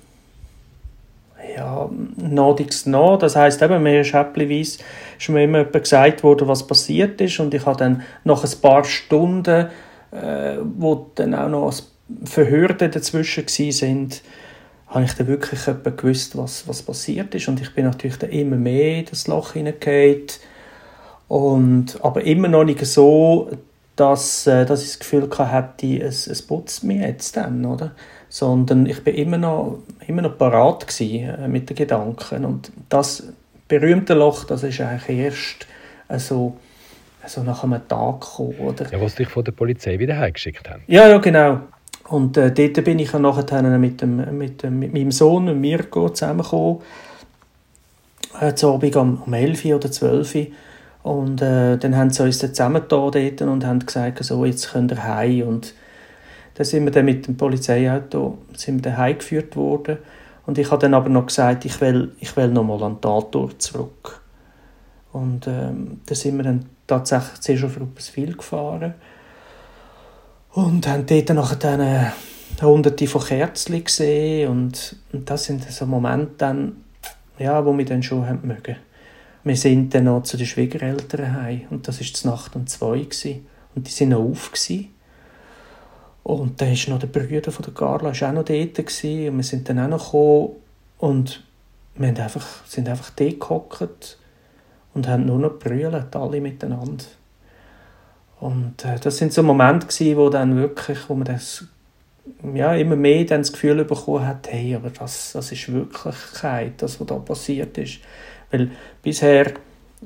Ja, 1.56 1.90
nadigs 2.16 2.86
noch. 2.86 3.18
Das 3.18 3.36
heisst 3.36 3.62
eben, 3.62 3.84
mir 3.84 4.02
ist 4.02 4.14
häppchenweise 4.14 4.80
schon 5.18 5.38
immer 5.38 5.66
gesagt 5.66 6.24
worden, 6.24 6.48
was 6.48 6.66
passiert 6.66 7.20
ist 7.20 7.40
und 7.40 7.54
ich 7.54 7.66
habe 7.66 7.78
dann 7.78 8.04
nach 8.24 8.44
ein 8.44 8.62
paar 8.62 8.84
Stunden 8.86 9.68
äh, 10.12 10.58
wo 10.78 11.12
dann 11.16 11.34
auch 11.34 11.50
noch 11.50 11.74
Verhörde 12.26 12.90
dazwischen 12.90 13.48
sind, 13.48 14.22
habe 14.88 15.06
ich 15.06 15.14
dann 15.14 15.28
wirklich 15.28 15.62
gewusst, 15.98 16.38
was, 16.38 16.68
was 16.68 16.82
passiert 16.82 17.34
ist. 17.34 17.48
Und 17.48 17.62
ich 17.62 17.74
bin 17.74 17.86
natürlich 17.86 18.18
dann 18.18 18.30
immer 18.30 18.58
mehr 18.58 19.00
in 19.00 19.06
das 19.06 19.28
Loch 19.28 19.54
hineingegangen. 19.54 20.28
Und, 21.30 21.98
aber 22.04 22.26
immer 22.26 22.50
noch 22.50 22.66
nicht 22.66 22.86
so, 22.86 23.50
dass, 23.96 24.48
äh, 24.48 24.66
dass 24.66 24.82
ich 24.82 24.90
das 24.90 25.00
Gefühl 25.00 25.30
hatte, 25.38 26.02
es, 26.02 26.28
es 26.28 26.42
putzt 26.42 26.84
mich 26.84 27.00
jetzt 27.00 27.38
dann, 27.38 27.66
oder? 27.66 27.92
Sondern 28.28 28.86
ich 28.86 29.02
bin 29.04 29.16
immer 29.16 29.38
noch, 29.38 29.80
immer 30.08 30.24
noch 30.24 30.38
parat 30.38 30.86
äh, 31.00 31.48
mit 31.48 31.70
den 31.70 31.78
Gedanken. 31.78 32.44
Und 32.44 32.72
das 32.90 33.24
berühmte 33.68 34.14
Loch, 34.14 34.44
das 34.44 34.64
ist 34.64 34.82
eigentlich 34.82 35.18
erst 35.18 35.68
äh, 36.10 36.20
so 36.20 36.58
so 37.28 37.44
nach 37.44 37.64
einem 37.64 37.88
Tag 37.88 38.22
gekommen. 38.22 38.56
Oder? 38.60 38.92
Ja, 38.92 39.02
was 39.02 39.16
dich 39.16 39.30
von 39.30 39.44
der 39.44 39.52
Polizei 39.52 40.00
wieder 40.00 40.18
heimgeschickt 40.18 40.70
haben. 40.70 40.84
Ja, 40.88 41.08
ja, 41.08 41.18
genau. 41.18 41.62
Und 42.10 42.36
äh, 42.38 42.52
dort 42.52 42.84
bin 42.84 43.00
ich 43.00 43.12
dann 43.12 43.22
nachher 43.22 43.62
mit, 43.78 44.02
dem, 44.02 44.38
mit, 44.38 44.64
dem, 44.64 44.80
mit 44.80 44.94
meinem 44.94 45.12
Sohn 45.12 45.60
Mirko 45.60 46.10
zusammengekommen. 46.10 46.82
Äh, 48.40 48.54
zu 48.56 48.74
Abend 48.74 48.96
um, 48.96 49.22
um 49.26 49.34
11 49.34 49.66
oder 49.66 49.92
12 49.92 50.36
Uhr. 50.36 50.48
Und 51.04 51.42
äh, 51.42 51.78
dann 51.78 51.96
haben 51.96 52.10
sie 52.12 52.24
uns 52.24 52.40
dann 52.40 52.54
zusammengetan 52.54 53.12
dort 53.12 53.42
und 53.42 53.66
haben 53.66 53.86
gesagt, 53.86 54.24
so, 54.24 54.46
jetzt 54.46 54.72
könnt 54.72 54.92
ihr 54.92 55.04
heim. 55.04 55.48
Und 55.48 55.74
dann 56.56 56.66
sind 56.66 56.84
wir 56.84 56.92
dann 56.92 57.06
mit 57.06 57.28
dem 57.28 57.38
Polizeiauto 57.38 58.38
sind 58.56 58.78
wir 58.78 58.92
dann 58.92 58.98
heimgeführt 58.98 59.56
worden. 59.56 59.98
Und 60.46 60.58
ich 60.58 60.70
habe 60.70 60.82
dann 60.82 60.94
aber 60.94 61.10
noch 61.10 61.28
gesagt, 61.28 61.66
ich 61.66 61.80
will, 61.82 62.12
ich 62.20 62.36
will 62.36 62.50
noch 62.50 62.64
mal 62.64 62.82
an 62.84 62.96
den 62.96 63.02
Tatort 63.02 63.62
zurück. 63.62 64.22
Und 65.12 65.48
ähm, 65.48 66.02
da 66.06 66.16
sind 66.16 66.38
wir 66.38 66.44
dann 66.44 66.66
tatsächlich 66.92 67.40
zuerst 67.40 67.64
auf 67.64 67.80
Rupperswil 67.80 68.36
gefahren 68.36 68.96
und 70.54 70.88
haben 70.88 71.06
dort 71.06 71.30
nachher 71.30 71.56
dann 71.56 72.12
hunderte 72.62 73.08
von 73.08 73.24
Kerzen 73.24 73.84
gesehen 73.84 74.50
und, 74.50 74.98
und 75.14 75.30
das 75.30 75.46
sind 75.46 75.64
so 75.72 75.86
Momente 75.86 76.34
dann, 76.38 76.84
ja, 77.40 77.66
wo 77.66 77.78
wir 77.78 77.86
dann 77.86 78.04
schon 78.04 78.28
haben 78.28 78.48
mögen. 78.48 78.76
Wir 79.44 79.56
sind 79.56 79.94
dann 79.96 80.04
noch 80.04 80.24
zu 80.24 80.38
den 80.38 80.46
Schwiegereltern 80.46 81.34
heim 81.34 81.62
und 81.70 81.88
das 81.88 82.02
ist 82.02 82.26
Nacht 82.26 82.56
um 82.56 82.68
zwei 82.68 83.00
gewesen. 83.00 83.48
und 83.74 83.88
die 83.88 83.92
sind 83.92 84.10
noch 84.10 84.20
auf 84.20 84.52
gewesen. 84.52 84.90
und 86.24 86.60
dann 86.60 86.74
ist 86.74 86.90
noch 86.90 87.00
der 87.00 87.08
Bruder 87.08 87.52
von 87.52 87.64
der 87.64 87.74
Carla 87.74 88.10
auch 88.10 88.34
noch 88.34 88.44
dort 88.44 88.76
gewesen. 88.76 89.30
und 89.30 89.38
wir 89.38 89.44
sind 89.44 89.70
dann 89.70 89.80
auch 89.80 89.88
noch 89.88 90.06
gekommen 90.06 90.56
und 91.00 91.44
wir 91.96 92.10
haben 92.10 92.18
einfach, 92.18 92.66
sind 92.66 92.90
einfach 92.90 93.12
dort 93.12 93.40
gehockt 93.40 94.18
und 94.94 95.08
haben 95.08 95.26
nur 95.26 95.40
noch 95.40 95.60
brüllt, 95.60 96.16
alle 96.16 96.42
miteinander. 96.42 97.06
Und 98.40 98.84
äh, 98.86 99.00
das 99.00 99.18
sind 99.18 99.34
so 99.34 99.44
Momente 99.44 99.88
gewesen, 99.88 100.18
wo 100.18 100.30
dann 100.30 100.56
wirklich, 100.56 100.98
wo 101.08 101.16
man 101.16 101.26
das 101.26 101.66
ja, 102.54 102.74
immer 102.76 102.96
mehr 102.96 103.26
dann 103.26 103.42
das 103.42 103.52
Gefühl 103.52 103.84
bekommen 103.84 104.26
hat, 104.26 104.52
hey, 104.52 104.76
aber 104.76 104.90
das, 104.90 105.34
das 105.34 105.52
ist 105.52 105.72
Wirklichkeit, 105.72 106.74
das, 106.78 107.00
was 107.00 107.08
da 107.08 107.16
passiert 107.16 107.78
ist. 107.78 108.00
Weil 108.52 108.72
bisher 109.02 109.54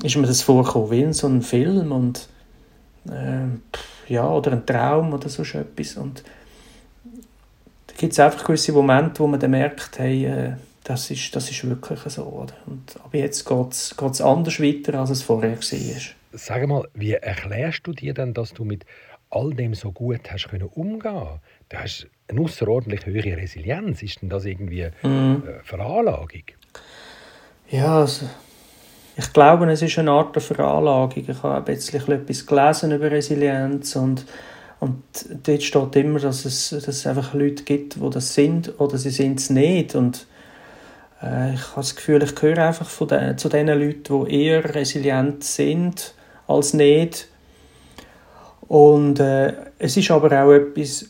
ist 0.03 0.15
mir 0.15 0.27
das 0.27 0.41
vorgekommen 0.41 0.91
wie 0.91 1.01
in 1.01 1.13
so 1.13 1.27
einem 1.27 1.41
Film 1.41 1.91
und 1.91 2.27
äh, 3.09 4.13
ja, 4.13 4.27
oder 4.29 4.51
ein 4.53 4.65
Traum 4.65 5.13
oder 5.13 5.29
so 5.29 5.43
etwas. 5.43 5.95
Und 5.95 6.23
da 7.87 7.93
gibt 7.97 8.13
es 8.13 8.19
einfach 8.19 8.43
gewisse 8.43 8.73
Momente, 8.73 9.19
wo 9.19 9.27
man 9.27 9.39
dann 9.39 9.51
merkt, 9.51 9.97
hey, 9.99 10.25
äh, 10.25 10.53
das, 10.85 11.09
ist, 11.09 11.35
das 11.35 11.49
ist 11.49 11.67
wirklich 11.67 11.99
so. 11.99 12.23
Oder? 12.23 12.53
Und, 12.67 12.95
aber 13.03 13.17
jetzt 13.17 13.45
geht 13.45 13.71
es 13.71 14.21
anders 14.21 14.59
weiter, 14.61 14.99
als 14.99 15.09
es 15.09 15.23
vorher 15.23 15.57
war. 15.57 15.99
Sag 16.31 16.67
mal, 16.67 16.87
wie 16.93 17.13
erklärst 17.13 17.85
du 17.87 17.91
dir 17.91 18.13
denn, 18.13 18.33
dass 18.33 18.53
du 18.53 18.63
mit 18.63 18.85
all 19.29 19.53
dem 19.53 19.73
so 19.73 19.91
gut 19.91 20.31
hast 20.31 20.47
können 20.47 20.67
umgehen? 20.67 21.39
Du 21.69 21.77
hast 21.77 22.07
eine 22.27 22.41
außerordentlich 22.41 23.05
höhere 23.05 23.37
Resilienz. 23.37 24.03
Ist 24.03 24.21
denn 24.21 24.29
das 24.29 24.45
irgendwie 24.45 24.87
mhm. 25.01 25.43
äh, 25.47 25.63
Veranlagung? 25.63 26.43
Ja, 27.69 28.01
also, 28.01 28.27
ich 29.17 29.33
glaube, 29.33 29.71
es 29.71 29.81
ist 29.81 29.97
eine 29.97 30.11
Art 30.11 30.35
der 30.35 30.43
Veranlagung. 30.43 31.23
Ich 31.27 31.41
habe 31.41 31.71
jetzt 31.71 31.93
etwas 31.95 32.45
gelesen 32.45 32.91
über 32.91 33.09
Resilienz 33.09 33.95
und, 33.95 34.25
und 34.79 35.01
dort 35.47 35.63
steht 35.63 35.95
immer, 35.95 36.19
dass 36.19 36.45
es, 36.45 36.69
dass 36.69 36.87
es 36.87 37.07
einfach 37.07 37.33
Leute 37.33 37.63
gibt, 37.63 37.95
die 37.95 38.09
das 38.11 38.35
sind 38.35 38.79
oder 38.79 38.99
sie 38.99 39.09
sind 39.09 39.39
es 39.39 39.49
nicht. 39.49 39.95
Und 39.95 40.27
äh, 41.21 41.53
ich 41.53 41.61
habe 41.61 41.77
das 41.77 41.95
Gefühl, 41.95 42.23
ich 42.23 42.35
gehöre 42.35 42.67
einfach 42.67 42.87
von 42.87 43.07
den, 43.07 43.37
zu 43.37 43.49
den 43.49 43.67
Leuten, 43.67 44.25
die 44.25 44.45
eher 44.45 44.75
resilient 44.75 45.43
sind 45.43 46.13
als 46.47 46.73
nicht. 46.73 47.27
Und 48.67 49.19
äh, 49.19 49.53
es 49.77 49.97
ist 49.97 50.11
aber 50.11 50.43
auch 50.43 50.51
etwas, 50.51 51.05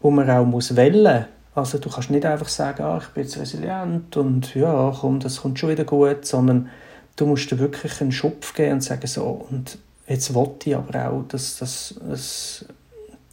wo 0.00 0.10
man 0.10 0.28
auch 0.28 0.44
muss 0.44 0.76
wählen 0.76 1.26
Also 1.54 1.78
du 1.78 1.88
kannst 1.88 2.10
nicht 2.10 2.26
einfach 2.26 2.48
sagen, 2.48 2.82
ah, 2.82 3.00
ich 3.02 3.08
bin 3.08 3.22
jetzt 3.22 3.38
resilient 3.38 4.16
und 4.16 4.54
ja, 4.54 4.94
komm, 5.00 5.20
das 5.20 5.40
kommt 5.40 5.58
schon 5.58 5.70
wieder 5.70 5.84
gut, 5.84 6.26
sondern 6.26 6.68
du 7.16 7.26
musst 7.26 7.50
dir 7.50 7.58
wirklich 7.58 8.00
einen 8.00 8.12
Schopf 8.12 8.54
geben 8.54 8.74
und 8.74 8.80
sagen, 8.82 9.06
so, 9.06 9.46
und 9.48 9.78
jetzt 10.06 10.34
wollte 10.34 10.70
ich 10.70 10.76
aber 10.76 11.08
auch, 11.08 11.24
dass 11.28 11.56
das 11.58 11.94
dass, 12.06 12.64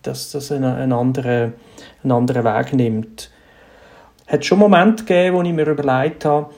dass, 0.03 0.31
dass 0.31 0.51
einen, 0.51 0.63
einen, 0.63 0.93
anderen, 0.93 1.53
einen 2.03 2.11
anderen 2.11 2.43
Weg 2.43 2.73
nimmt. 2.73 3.31
Hat 4.29 4.45
schon 4.45 4.59
Momente 4.59 5.03
gegeben, 5.03 5.35
wo 5.35 5.41
ich 5.41 5.53
mir 5.53 5.67
überlegt 5.67 6.23
habe, 6.25 6.51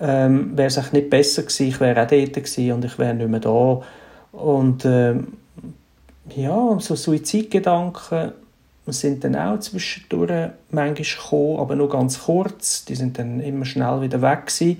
ähm, 0.00 0.56
wäre 0.56 0.68
es 0.68 0.92
nicht 0.92 1.10
besser 1.10 1.42
gewesen, 1.42 1.68
ich 1.68 1.80
wäre 1.80 2.02
auch 2.02 2.06
dort 2.06 2.32
gewesen 2.32 2.72
und 2.72 2.84
ich 2.84 2.98
wäre 2.98 3.14
nicht 3.14 3.28
mehr 3.28 3.40
da. 3.40 3.82
Und 4.32 4.84
ähm, 4.84 5.34
ja, 6.34 6.76
so 6.80 6.94
Suizidgedanken 6.94 8.32
sind 8.86 9.22
dann 9.24 9.36
auch 9.36 9.60
zwischendurch 9.60 10.50
manchmal 10.70 10.94
gekommen, 10.94 11.58
aber 11.58 11.76
nur 11.76 11.88
ganz 11.88 12.24
kurz. 12.24 12.84
Die 12.84 12.94
sind 12.94 13.18
dann 13.18 13.40
immer 13.40 13.64
schnell 13.64 14.00
wieder 14.00 14.22
weg 14.22 14.46
gewesen 14.46 14.78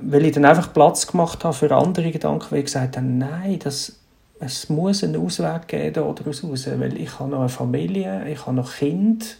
weil 0.00 0.24
ich 0.24 0.32
dann 0.32 0.44
einfach 0.44 0.72
Platz 0.72 1.06
gemacht 1.06 1.44
habe 1.44 1.54
für 1.54 1.74
andere 1.74 2.10
Gedanken, 2.10 2.46
weil 2.50 2.60
ich 2.60 2.66
gesagt 2.66 2.96
habe, 2.96 3.06
nein, 3.06 3.58
das, 3.62 3.96
es 4.40 4.68
muss 4.68 5.02
einen 5.02 5.16
Ausweg 5.16 5.66
geben 5.66 5.94
daraus 5.94 6.44
raus, 6.44 6.68
weil 6.76 7.00
ich 7.00 7.18
habe 7.18 7.30
noch 7.30 7.40
eine 7.40 7.48
Familie, 7.48 8.28
ich 8.30 8.46
habe 8.46 8.56
noch 8.56 8.74
Kind 8.74 9.36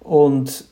und 0.00 0.64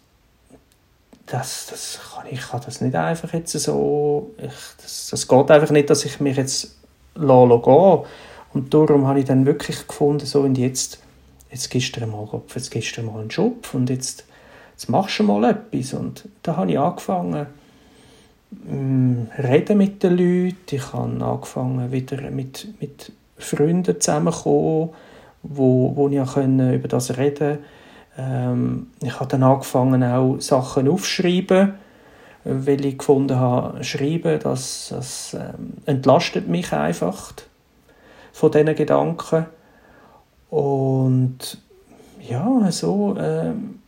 das, 1.30 1.66
das 1.66 2.00
kann, 2.14 2.26
ich 2.30 2.40
kann 2.40 2.60
das 2.64 2.80
nicht 2.80 2.94
einfach 2.94 3.32
jetzt 3.32 3.52
so, 3.52 4.30
ich, 4.38 4.52
das, 4.82 5.08
das 5.10 5.28
geht 5.28 5.50
einfach 5.50 5.70
nicht, 5.70 5.90
dass 5.90 6.04
ich 6.04 6.20
mich 6.20 6.36
jetzt 6.36 6.76
lasse 7.14 7.58
gehen 7.60 7.98
und 8.52 8.74
darum 8.74 9.06
habe 9.06 9.20
ich 9.20 9.26
dann 9.26 9.46
wirklich 9.46 9.86
gefunden, 9.86 10.26
so 10.26 10.40
und 10.40 10.58
jetzt, 10.58 10.98
jetzt 11.50 11.70
gibst 11.70 11.96
du 11.96 12.06
mal 12.06 12.26
Kopf, 12.26 12.54
jetzt 12.56 12.70
gibst 12.70 12.96
du 12.96 13.02
mal 13.02 13.20
einen 13.20 13.28
Job 13.28 13.68
und 13.72 13.90
jetzt, 13.90 14.24
jetzt 14.72 14.88
machst 14.88 15.18
du 15.18 15.22
mal 15.24 15.44
etwas 15.44 15.94
und 15.94 16.28
da 16.42 16.56
habe 16.56 16.70
ich 16.70 16.78
angefangen, 16.78 17.46
Mm, 18.50 19.28
reden 19.38 19.78
mit 19.78 20.02
den 20.02 20.16
Leuten. 20.16 20.56
Ich 20.72 20.92
habe 20.92 21.24
angefangen, 21.24 21.92
wieder 21.92 22.30
mit, 22.30 22.68
mit 22.80 23.12
Freunden 23.38 24.00
zusammenzukommen, 24.00 24.90
wo, 25.42 25.92
wo 25.94 26.08
ich 26.08 26.74
über 26.74 26.88
das 26.88 27.16
reden 27.16 27.58
ähm, 28.18 28.88
Ich 29.02 29.18
habe 29.18 29.30
dann 29.30 29.42
angefangen, 29.42 30.02
auch 30.02 30.40
Sachen 30.40 30.88
aufzuschreiben, 30.88 31.74
weil 32.44 32.84
ich 32.84 32.98
gefunden 32.98 33.36
habe, 33.36 33.84
schreiben, 33.84 34.38
das, 34.42 34.88
das 34.90 35.34
ähm, 35.34 35.74
entlastet 35.86 36.48
mich 36.48 36.72
einfach 36.72 37.32
von 38.32 38.50
diesen 38.50 38.74
Gedanken. 38.74 39.46
Und 40.48 41.58
ja, 42.20 42.70
so 42.72 43.16
ähm, 43.18 43.80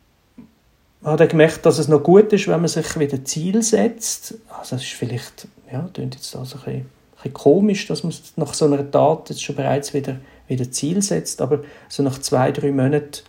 habe 1.05 1.17
dann 1.17 1.29
gemerkt, 1.29 1.67
dass 1.67 1.79
es 1.79 1.89
noch 1.89 2.03
gut 2.03 2.33
ist, 2.33 2.47
wenn 2.49 2.61
man 2.61 2.69
sich 2.69 2.99
wieder 2.99 3.25
Ziel 3.25 3.63
setzt. 3.63 4.35
Also 4.49 4.77
das 4.77 4.83
ist 4.83 4.93
vielleicht, 4.93 5.49
ja, 5.73 5.89
klingt 5.93 6.15
jetzt 6.15 6.35
also 6.37 6.57
ein 6.59 6.65
bisschen, 6.65 6.81
ein 6.81 6.87
bisschen 7.17 7.33
komisch, 7.33 7.87
dass 7.89 8.05
man 8.05 8.13
nach 8.37 8.55
so 8.55 8.67
einer 8.67 8.89
Tat 8.91 9.31
jetzt 9.31 9.43
schon 9.43 9.57
bereits 9.57 9.95
wieder, 9.95 10.17
wieder 10.47 10.71
Ziel 10.71 11.03
setzt, 11.03 11.41
aber 11.41 11.61
so 11.89 12.03
nach 12.03 12.19
zwei, 12.21 12.53
drei 12.53 12.71
Monaten 12.71 13.23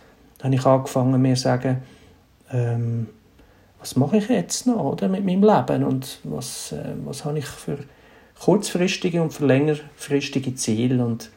habe 0.44 0.54
ich 0.54 0.64
angefangen, 0.64 1.20
mir 1.20 1.34
zu 1.34 1.42
sagen, 1.42 1.82
ähm, 2.52 3.08
was 3.80 3.96
mache 3.96 4.18
ich 4.18 4.28
jetzt 4.28 4.66
noch 4.66 4.92
oder, 4.92 5.08
mit 5.08 5.24
meinem 5.24 5.42
Leben 5.42 5.84
und 5.84 6.20
was, 6.22 6.72
äh, 6.72 6.94
was 7.04 7.24
habe 7.24 7.38
ich 7.38 7.46
für 7.46 7.78
kurzfristige 8.38 9.22
und 9.22 9.32
für 9.32 9.46
längerfristige 9.46 10.54
Ziele 10.54 11.04
und 11.04 11.30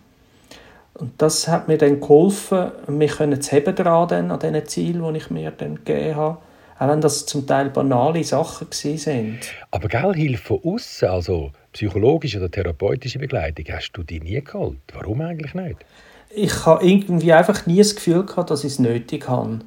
und 0.99 1.21
das 1.21 1.47
hat 1.47 1.67
mir 1.67 1.77
dann 1.77 1.99
geholfen, 1.99 2.71
mich 2.87 3.17
zu 3.17 3.51
heben 3.51 3.75
daran, 3.75 4.31
an 4.31 4.39
diesen 4.39 4.65
Zielen, 4.65 5.13
die 5.13 5.19
ich 5.19 5.29
mir 5.29 5.51
dann 5.51 5.75
gegeben 5.75 6.15
habe. 6.15 6.37
Auch 6.79 6.87
wenn 6.87 7.01
das 7.01 7.27
zum 7.27 7.45
Teil 7.45 7.69
banale 7.69 8.23
Sachen 8.23 8.67
sind. 8.71 9.39
Aber 9.69 9.87
gell, 9.89 10.13
Hilfe 10.15 10.59
von 10.59 10.59
außen, 10.63 11.07
also 11.07 11.51
psychologische 11.71 12.39
oder 12.39 12.49
therapeutische 12.49 13.19
Begleitung, 13.19 13.65
hast 13.69 13.91
du 13.93 14.01
die 14.01 14.19
nie 14.19 14.41
geholt? 14.43 14.79
Warum 14.93 15.21
eigentlich 15.21 15.53
nicht? 15.53 15.85
Ich 16.29 16.65
habe 16.65 16.85
irgendwie 16.85 17.33
einfach 17.33 17.65
nie 17.65 17.77
das 17.77 17.95
Gefühl 17.95 18.25
gehabt, 18.25 18.51
dass 18.51 18.63
ich 18.63 18.73
es 18.73 18.79
nötig 18.79 19.27
habe. 19.27 19.59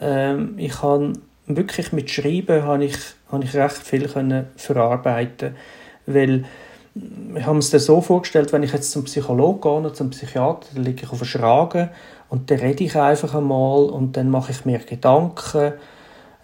Ähm, 0.00 0.58
ich 0.58 0.82
habe 0.82 1.12
wirklich 1.46 1.92
mit 1.92 2.10
Schreiben 2.10 2.64
habe 2.64 2.84
ich, 2.84 2.96
habe 3.30 3.44
ich 3.44 3.54
recht 3.54 3.76
viel 3.76 4.08
können 4.08 4.46
verarbeiten, 4.56 5.54
weil 6.06 6.44
ich 7.34 7.44
habe 7.44 7.56
mir 7.56 7.62
so 7.62 8.00
vorgestellt, 8.00 8.52
wenn 8.52 8.62
ich 8.62 8.72
jetzt 8.72 8.90
zum 8.90 9.04
Psychologen 9.04 9.60
gehe 9.60 9.72
oder 9.72 9.94
zum 9.94 10.10
Psychiater, 10.10 10.66
dann 10.74 10.84
liege 10.84 11.04
ich 11.04 11.12
auf 11.12 11.24
Schragen 11.24 11.90
und 12.28 12.50
dann 12.50 12.58
rede 12.58 12.84
ich 12.84 12.96
einfach 12.96 13.34
einmal 13.34 13.84
und 13.84 14.16
dann 14.16 14.30
mache 14.30 14.52
ich 14.52 14.64
mir 14.64 14.78
Gedanken, 14.78 15.74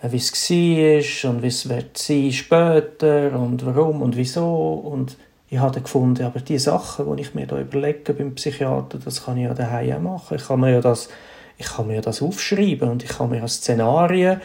wie 0.02 0.16
es 0.16 0.32
war 0.50 1.30
und 1.30 1.42
wie 1.42 1.46
es 1.46 1.68
wird 1.68 1.96
sein 1.96 2.32
später 2.32 3.32
und 3.38 3.64
warum 3.64 4.02
und 4.02 4.16
wieso 4.16 4.74
und 4.74 5.16
ich 5.52 5.58
habe 5.58 5.82
gefunden, 5.82 6.24
aber 6.24 6.40
die 6.40 6.58
Sachen, 6.58 7.14
die 7.14 7.20
ich 7.20 7.34
mir 7.34 7.46
da 7.46 7.60
überlege 7.60 8.14
beim 8.14 8.34
Psychiater, 8.34 8.98
das 8.98 9.26
kann 9.26 9.36
ich 9.36 9.44
ja 9.44 9.52
daheim 9.52 10.06
auch 10.06 10.14
machen. 10.14 10.38
Ich 10.38 10.46
kann 10.46 10.60
mir 10.60 10.72
ja 10.72 10.80
das, 10.80 11.10
ich 11.58 11.66
kann 11.66 11.88
mir 11.88 12.00
das 12.00 12.22
aufschreiben 12.22 12.88
und 12.88 13.04
ich 13.04 13.10
kann 13.10 13.28
mir 13.28 13.46
Szenarien 13.46 14.40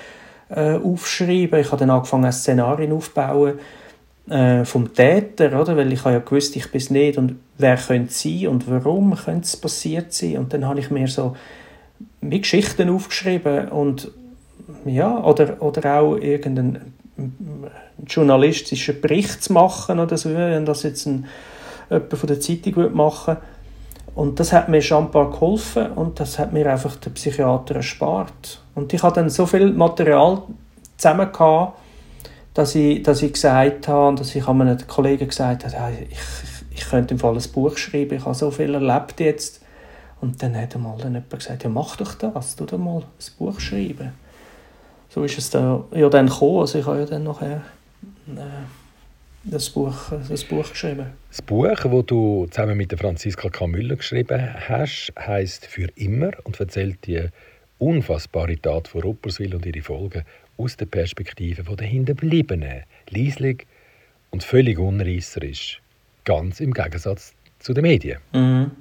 äh, 0.49 0.73
aufschreiben. 0.73 1.61
Ich 1.61 1.67
habe 1.67 1.77
dann 1.77 1.91
angefangen, 1.91 2.29
Szenarien 2.33 2.91
aufzubauen, 2.91 3.57
äh, 4.29 4.65
vom 4.65 4.93
Täter, 4.93 5.57
oder? 5.57 5.77
Weil 5.77 5.93
ich 5.93 6.03
habe 6.03 6.15
ja 6.15 6.19
gewusst, 6.19 6.57
ich 6.57 6.69
bin 6.71 6.81
es 6.81 6.89
nicht 6.89 7.17
und 7.17 7.35
wer 7.57 7.77
könnte 7.77 8.09
es 8.09 8.21
sein 8.21 8.47
und 8.49 8.69
warum 8.69 9.15
könnte 9.15 9.45
es 9.45 9.55
passiert 9.55 10.11
sein 10.11 10.39
und 10.39 10.51
dann 10.51 10.67
habe 10.67 10.81
ich 10.81 10.91
mir 10.91 11.07
so 11.07 11.37
wie 12.19 12.41
Geschichten 12.41 12.89
aufgeschrieben 12.89 13.69
und 13.69 14.11
ja, 14.85 15.23
oder, 15.23 15.61
oder 15.61 16.01
auch 16.01 16.17
irgendeinen 16.17 16.93
journalistischen 18.05 19.01
Bericht 19.01 19.43
zu 19.43 19.53
machen 19.53 19.99
oder 19.99 20.17
so, 20.17 20.33
wenn 20.33 20.65
das 20.65 20.83
jetzt 20.83 21.05
ein, 21.05 21.25
jemand 21.89 22.13
von 22.13 22.27
der 22.27 22.39
Zeitung 22.39 22.95
machen 22.95 23.37
und 24.17 24.39
das 24.39 24.51
hat 24.51 24.67
mir 24.67 24.81
schon 24.81 25.05
ein 25.05 25.11
paar 25.11 25.29
geholfen 25.29 25.91
und 25.91 26.19
das 26.19 26.39
hat 26.39 26.51
mir 26.51 26.71
einfach 26.71 26.95
der 26.95 27.11
Psychiater 27.11 27.75
erspart. 27.75 28.61
Und 28.73 28.91
ich 28.91 29.03
hatte 29.03 29.19
dann 29.19 29.29
so 29.29 29.45
viel 29.45 29.71
Material 29.71 30.41
zusammen 30.97 31.31
gehabt, 31.31 31.77
dass 32.55 32.73
ich, 32.73 33.03
dass 33.03 33.21
ich 33.21 33.33
gesagt 33.33 33.87
habe, 33.87 34.15
dass 34.15 34.33
ich 34.35 34.47
an 34.47 34.61
einen 34.61 34.87
Kollegen 34.87 35.27
gesagt 35.27 35.65
habe, 35.65 35.73
ja, 35.75 35.89
ich, 35.89 36.17
ich 36.71 36.89
könnte 36.89 37.13
im 37.13 37.19
Fall 37.19 37.35
ein 37.35 37.51
Buch 37.53 37.77
schreiben, 37.77 38.15
ich 38.15 38.25
habe 38.25 38.33
so 38.33 38.49
viel 38.49 38.73
erlebt 38.73 39.19
jetzt. 39.19 39.61
Und 40.19 40.41
dann 40.41 40.59
hat 40.59 40.75
mal 40.79 40.97
dann 40.97 41.13
jemand 41.13 41.29
gesagt, 41.29 41.63
ja 41.63 41.69
mach 41.69 41.95
doch 41.97 42.15
das, 42.15 42.55
tu 42.55 42.65
doch 42.65 42.79
mal 42.79 43.01
ein 43.01 43.03
Buch 43.37 43.59
schreiben. 43.59 44.13
So 45.09 45.25
ist 45.25 45.37
es 45.37 45.51
da, 45.51 45.83
ja 45.93 46.09
dann 46.09 46.25
gekommen, 46.25 46.61
also 46.61 46.79
ich 46.79 46.85
habe 46.87 47.01
ja 47.01 47.05
dann 47.05 47.23
nachher 47.23 47.61
das, 49.43 49.69
Buch, 49.69 49.95
das 50.27 50.43
Buch 50.43 50.69
geschrieben. 50.69 51.07
Das 51.29 51.41
Buch, 51.41 51.67
das 51.67 52.05
du 52.05 52.47
zusammen 52.49 52.77
mit 52.77 52.91
der 52.91 52.97
Franziska 52.97 53.49
K. 53.49 53.67
Müller 53.67 53.95
geschrieben 53.95 54.53
hast, 54.67 55.13
heisst 55.17 55.65
«Für 55.65 55.87
immer» 55.95 56.31
und 56.43 56.59
erzählt 56.59 57.05
die 57.05 57.27
unfassbare 57.79 58.59
Tat 58.59 58.87
von 58.87 59.01
Rupperswil 59.01 59.55
und 59.55 59.65
ihre 59.65 59.81
Folgen 59.81 60.23
aus 60.57 60.75
der 60.75 60.87
Perspektive 60.87 61.63
der 61.75 61.87
Hinterbliebenen, 61.87 62.83
leislich 63.09 63.67
und 64.31 64.43
völlig 64.43 64.79
unreisserisch. 64.79 65.81
Ganz 66.25 66.59
im 66.59 66.73
Gegensatz 66.73 67.33
zu 67.59 67.73
den 67.73 67.83
Medien. 67.83 68.19
Mhm. 68.33 68.71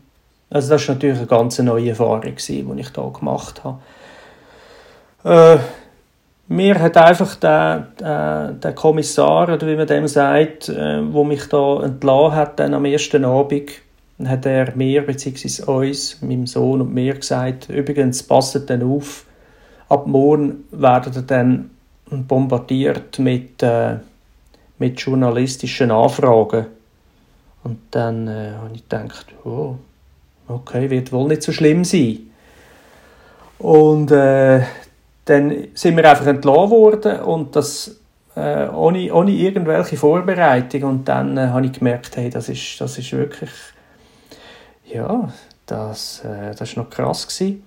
Also 0.48 0.70
das 0.70 0.86
war 0.86 0.94
natürlich 0.94 1.18
eine 1.18 1.26
ganz 1.26 1.58
neue 1.58 1.90
Erfahrung, 1.90 2.22
die 2.22 2.30
ich 2.30 2.44
hier 2.44 3.12
gemacht 3.12 3.62
habe. 3.64 3.80
Äh, 5.24 5.58
mir 6.48 6.78
hat 6.80 6.96
einfach 6.96 7.34
der, 7.36 7.88
der, 7.98 8.52
der, 8.52 8.72
Kommissar, 8.72 9.52
oder 9.52 9.66
wie 9.66 9.76
man 9.76 9.86
dem 9.86 10.06
sagt, 10.06 10.68
äh, 10.68 11.00
mich 11.00 11.48
da 11.48 11.82
entlassen 11.82 12.36
hat, 12.36 12.60
dann 12.60 12.74
am 12.74 12.84
ersten 12.84 13.24
Abend, 13.24 13.70
hat 14.24 14.46
er 14.46 14.74
mir 14.76 15.04
bzw. 15.04 15.64
uns, 15.64 16.22
meinem 16.22 16.46
Sohn 16.46 16.80
und 16.80 16.94
mir 16.94 17.14
gesagt, 17.14 17.68
übrigens, 17.68 18.22
passet 18.22 18.70
dann 18.70 18.82
auf, 18.82 19.26
ab 19.88 20.06
morgen 20.06 20.64
werdet 20.70 21.16
ihr 21.16 21.22
dann 21.22 21.70
bombardiert 22.10 23.18
mit, 23.18 23.62
äh, 23.62 23.96
mit 24.78 25.00
journalistischen 25.00 25.90
Anfragen. 25.90 26.66
Und 27.64 27.78
dann 27.90 28.28
äh, 28.28 28.52
habe 28.52 28.70
ich 28.74 28.88
gedacht, 28.88 29.26
oh, 29.44 29.76
okay, 30.46 30.88
wird 30.88 31.12
wohl 31.12 31.28
nicht 31.28 31.42
so 31.42 31.52
schlimm 31.52 31.84
sein. 31.84 32.20
Und 33.58 34.12
äh, 34.12 34.62
dann 35.26 35.68
sind 35.74 35.96
wir 35.96 36.08
einfach 36.08 36.26
entlassen 36.26 36.70
worden 36.70 37.20
und 37.20 37.54
das 37.54 38.00
äh, 38.36 38.68
ohne, 38.68 39.12
ohne 39.12 39.32
irgendwelche 39.32 39.96
Vorbereitung. 39.96 40.84
Und 40.84 41.08
dann 41.08 41.36
äh, 41.36 41.48
habe 41.48 41.66
ich 41.66 41.72
gemerkt, 41.72 42.16
hey, 42.16 42.30
das 42.30 42.48
ist, 42.48 42.80
das 42.80 42.96
ist 42.98 43.12
wirklich, 43.12 43.50
ja, 44.84 45.32
das, 45.66 46.24
äh, 46.24 46.54
das 46.56 46.70
ist 46.70 46.76
noch 46.76 46.90
krass 46.90 47.26
gewesen. 47.26 47.64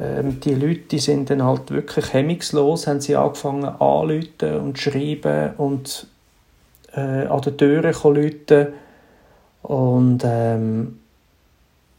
Ähm, 0.00 0.40
die 0.40 0.54
Leute 0.54 0.80
die 0.90 0.98
sind 0.98 1.30
dann 1.30 1.42
halt 1.42 1.70
wirklich 1.70 2.12
hemmungslos, 2.12 2.86
haben 2.86 3.00
sie 3.00 3.16
angefangen 3.16 3.64
anzuleiten 3.64 4.60
und 4.60 4.78
schreiben 4.78 5.54
und 5.56 6.06
äh, 6.94 7.26
an 7.26 7.40
der 7.40 7.56
Türe 7.56 7.92
läuten 8.04 8.68
und 9.62 10.22
ähm, 10.24 11.00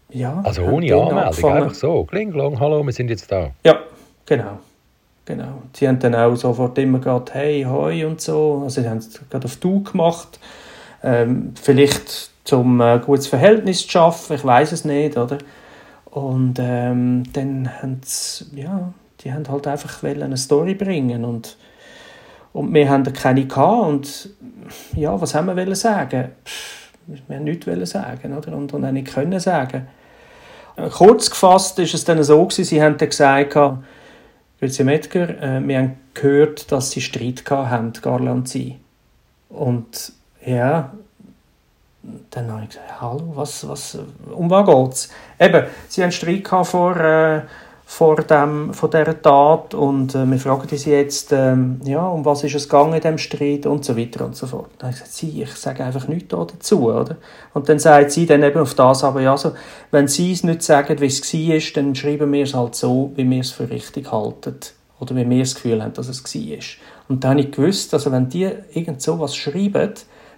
ja. 0.09 0.41
Also 0.43 0.63
ohne 0.63 0.95
Anmeldung, 0.95 1.17
einfach 1.51 1.73
so, 1.73 2.03
kling, 2.05 2.31
klong, 2.31 2.59
hallo, 2.59 2.83
wir 2.83 2.93
sind 2.93 3.09
jetzt 3.09 3.31
da. 3.31 3.51
Ja, 3.63 3.79
genau. 4.25 4.59
Genau. 5.27 5.61
Sie 5.73 5.85
haben 5.89 5.99
dann 5.99 6.15
auch 6.15 6.35
sofort 6.37 6.77
immer 6.77 6.99
gesagt, 6.99 7.33
hey, 7.33 7.65
hoi 7.67 8.05
und 8.05 8.21
so. 8.21 8.61
Also 8.63 8.81
sie 8.81 8.89
haben 8.89 8.99
es 8.99 9.19
gerade 9.29 9.43
auf 9.43 9.57
Du 9.57 9.83
gemacht. 9.83 10.39
Ähm, 11.03 11.53
vielleicht 11.61 12.31
zum 12.45 12.79
äh, 12.79 12.99
gutes 13.05 13.27
Verhältnis 13.27 13.81
zu 13.81 13.89
schaffen, 13.89 14.37
ich 14.37 14.45
weiß 14.45 14.71
es 14.71 14.85
nicht, 14.85 15.17
oder? 15.17 15.37
Und 16.05 16.55
ähm, 16.59 17.23
dann 17.33 17.69
haben 17.81 17.99
sie, 18.05 18.45
ja, 18.55 18.93
die 19.19 19.33
haben 19.33 19.47
halt 19.49 19.67
einfach 19.67 20.01
eine 20.01 20.37
Story 20.37 20.73
bringen 20.73 21.25
und 21.25 21.57
und 22.53 22.73
wir 22.73 22.89
haben 22.89 23.03
keine 23.13 23.45
gehabt 23.45 23.87
und 23.87 24.29
ja, 24.95 25.19
was 25.19 25.35
haben 25.35 25.45
wir 25.45 25.57
wollen 25.57 25.75
sagen? 25.75 26.29
wir 27.27 27.35
haben 27.35 27.43
nichts 27.43 27.91
sagen, 27.91 28.35
oder? 28.35 28.55
Und, 28.55 28.73
und 28.73 28.85
auch 28.85 28.91
nicht 28.91 29.13
können 29.13 29.39
sagen. 29.39 29.87
Kurz 30.93 31.29
gefasst 31.29 31.77
ist 31.79 31.93
es 31.93 32.05
dann 32.05 32.23
so 32.23 32.43
gewesen, 32.43 32.63
sie 32.63 32.81
haben 32.81 32.97
dann 32.97 33.09
gesagt, 33.09 33.55
Grüezi 34.59 34.83
Medger, 34.83 35.29
äh, 35.41 35.67
wir 35.67 35.77
haben 35.77 35.97
gehört, 36.13 36.71
dass 36.71 36.91
sie 36.91 37.01
Streit 37.01 37.43
hatten, 37.49 37.93
Garla 37.93 38.31
und 38.31 38.49
sie. 38.49 38.77
Und 39.49 40.13
ja, 40.43 40.91
dann 42.31 42.51
habe 42.51 42.63
ich 42.63 42.69
gesagt, 42.69 43.01
hallo, 43.01 43.33
was, 43.35 43.67
was, 43.67 43.99
um 44.31 44.49
was 44.49 44.65
geht 44.65 44.93
es? 44.93 45.09
Eben, 45.39 45.67
sie 45.87 46.03
haben 46.03 46.11
Streit 46.11 46.47
vor, 46.65 46.95
äh, 46.97 47.41
vor, 47.89 48.17
dem, 48.17 48.73
vor 48.73 48.89
dieser 48.89 49.21
Tat 49.21 49.73
und 49.73 50.13
äh, 50.13 50.29
wir 50.29 50.37
fragen 50.39 50.67
sie 50.77 50.91
jetzt, 50.91 51.31
ähm, 51.31 51.79
ja, 51.85 52.05
um 52.05 52.25
was 52.25 52.43
ist 52.43 52.53
es 52.53 52.67
gegangen 52.67 52.93
in 52.93 52.99
diesem 52.99 53.17
Streit 53.17 53.65
und 53.65 53.85
so 53.85 53.97
weiter 53.97 54.25
und 54.25 54.35
so 54.35 54.45
fort. 54.45 54.71
Dann 54.77 54.91
gesagt, 54.91 55.13
sie, 55.13 55.41
ich 55.41 55.51
sage 55.55 55.85
einfach 55.85 56.05
nichts 56.09 56.27
dazu, 56.27 56.91
oder? 56.91 57.15
Und 57.53 57.69
dann 57.69 57.79
sagt 57.79 58.11
sie 58.11 58.25
dann 58.25 58.43
eben 58.43 58.59
auf 58.59 58.73
das, 58.73 59.05
aber 59.05 59.21
ja, 59.21 59.37
so, 59.37 59.53
wenn 59.91 60.09
sie 60.09 60.33
es 60.33 60.43
nicht 60.43 60.63
sagen, 60.63 60.99
wie 60.99 61.05
es 61.05 61.33
war, 61.33 61.81
dann 61.81 61.95
schreiben 61.95 62.31
wir 62.33 62.43
es 62.43 62.53
halt 62.53 62.75
so, 62.75 63.13
wie 63.15 63.27
wir 63.27 63.39
es 63.39 63.51
für 63.51 63.69
richtig 63.69 64.11
halten 64.11 64.57
oder 64.99 65.15
wie 65.15 65.27
wir 65.27 65.39
das 65.39 65.55
Gefühl 65.55 65.81
haben, 65.81 65.93
dass 65.93 66.09
es 66.09 66.21
war. 66.25 66.57
Und 67.07 67.23
dann 67.23 67.31
habe 67.31 67.39
ich 67.39 67.51
gewusst, 67.51 67.93
also 67.93 68.11
wenn 68.11 68.27
die 68.27 68.49
irgend 68.73 69.01
so 69.01 69.17
was 69.17 69.33
schreiben, 69.33 69.93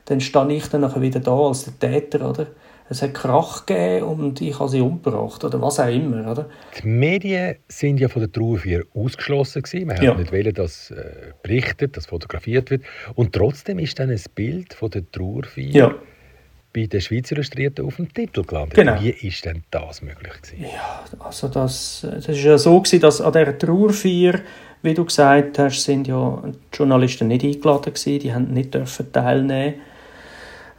dann 0.05 0.21
stehe 0.21 0.53
ich 0.53 0.67
dann 0.67 0.81
nachher 0.81 1.01
wieder 1.01 1.19
da 1.19 1.35
als 1.35 1.65
der 1.65 1.79
Täter, 1.79 2.29
oder? 2.29 2.45
Es 2.89 3.03
hat 3.03 3.13
Krach 3.13 3.67
gegeben 3.67 4.05
und 4.05 4.41
ich 4.41 4.59
habe 4.59 4.69
sie 4.69 4.81
umgebracht 4.81 5.43
oder 5.43 5.61
was 5.61 5.79
auch 5.79 5.87
immer. 5.87 6.29
Oder? 6.31 6.49
Die 6.81 6.87
Medien 6.87 7.55
sind 7.67 7.99
ja 7.99 8.07
von 8.07 8.21
der 8.21 8.31
Trauerfeier 8.31 8.81
ausgeschlossen 8.95 9.61
gewesen. 9.61 9.87
Man 9.87 10.01
ja. 10.01 10.15
nicht 10.15 10.31
wollen, 10.31 10.53
dass 10.53 10.89
äh, 10.89 11.33
berichtet, 11.43 11.95
dass 11.95 12.07
fotografiert 12.07 12.71
wird. 12.71 12.83
Und 13.13 13.33
trotzdem 13.33 13.77
ist 13.77 13.99
dann 13.99 14.09
ein 14.09 14.21
Bild 14.33 14.73
von 14.73 14.89
der 14.89 15.09
Trauerfeier 15.11 15.71
ja. 15.71 15.95
bei 16.73 16.87
den 16.87 16.99
Schweizer 16.99 17.33
Illustrierten 17.33 17.85
auf 17.85 17.97
dem 17.97 18.11
Titel 18.11 18.43
gelandet. 18.43 18.73
Genau. 18.73 18.99
Wie 18.99 19.09
ist 19.09 19.45
denn 19.45 19.63
das 19.69 20.01
möglich 20.01 20.33
gewesen? 20.41 20.65
Ja, 20.73 21.03
also 21.19 21.47
das, 21.47 22.07
das 22.11 22.27
ist 22.27 22.43
ja 22.43 22.57
so 22.57 22.81
gewesen, 22.81 23.01
dass 23.01 23.21
an 23.21 23.33
dieser 23.33 23.57
Trauerfeier 23.57 24.39
wie 24.81 24.93
du 24.93 25.03
gesagt 25.03 25.59
hast, 25.59 25.83
sind 25.83 26.07
ja 26.07 26.41
die 26.45 26.77
Journalisten 26.77 27.27
nicht 27.27 27.43
eingeladen 27.43 27.93
gewesen, 27.93 28.19
die 28.19 28.33
haben 28.33 28.53
nicht 28.53 28.73
dürfen 28.73 29.11
teilnehmen. 29.11 29.75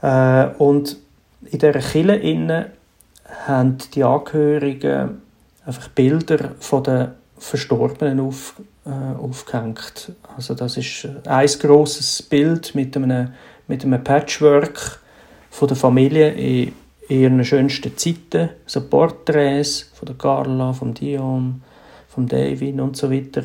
Äh, 0.00 0.46
und 0.56 0.96
in 1.44 1.58
dieser 1.58 1.72
Kille 1.72 2.16
innen 2.16 2.66
haben 3.46 3.78
die 3.94 4.04
Angehörigen 4.04 5.22
einfach 5.64 5.88
Bilder 5.88 6.52
von 6.58 6.84
den 6.84 7.08
Verstorbenen 7.38 8.20
auf, 8.20 8.60
äh, 8.84 8.90
aufgehängt. 8.90 10.12
Also 10.36 10.54
das 10.54 10.76
ist 10.76 11.08
ein 11.26 11.46
großes 11.46 12.22
Bild 12.22 12.74
mit 12.74 12.96
einem, 12.96 13.32
mit 13.66 13.84
einem 13.84 14.02
Patchwork 14.04 15.00
von 15.50 15.68
der 15.68 15.76
Familie 15.76 16.30
in, 16.32 16.72
ihren 17.08 17.44
schönsten 17.44 17.96
Zeiten, 17.96 18.50
so 18.66 18.82
Porträts 18.82 19.90
von 19.94 20.06
der 20.06 20.14
Carla, 20.14 20.72
von 20.72 20.94
Dion, 20.94 21.60
von 22.08 22.26
David 22.28 22.78
und 22.80 22.96
so 22.96 23.10
weiter 23.10 23.44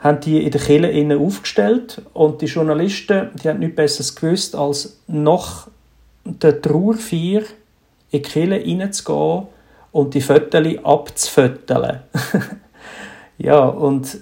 haben 0.00 0.20
die 0.20 0.42
in 0.42 0.50
der 0.50 0.60
Kille 0.60 0.90
innen 0.90 1.20
aufgestellt 1.20 2.02
und 2.14 2.40
die 2.40 2.46
Journalisten, 2.46 3.30
die 3.42 3.48
haben 3.48 3.58
nichts 3.58 3.76
Besseres 3.76 4.16
gewusst, 4.16 4.56
als 4.56 4.98
noch 5.06 5.68
der 6.24 6.60
Trauerfeier 6.60 7.42
in 8.10 8.22
die 8.22 8.22
Kirche 8.22 8.62
reinzugehen 8.64 9.46
und 9.92 10.14
die 10.14 10.20
Fotos 10.20 10.84
abzuföteln. 10.84 12.00
ja, 13.38 13.64
und 13.64 14.18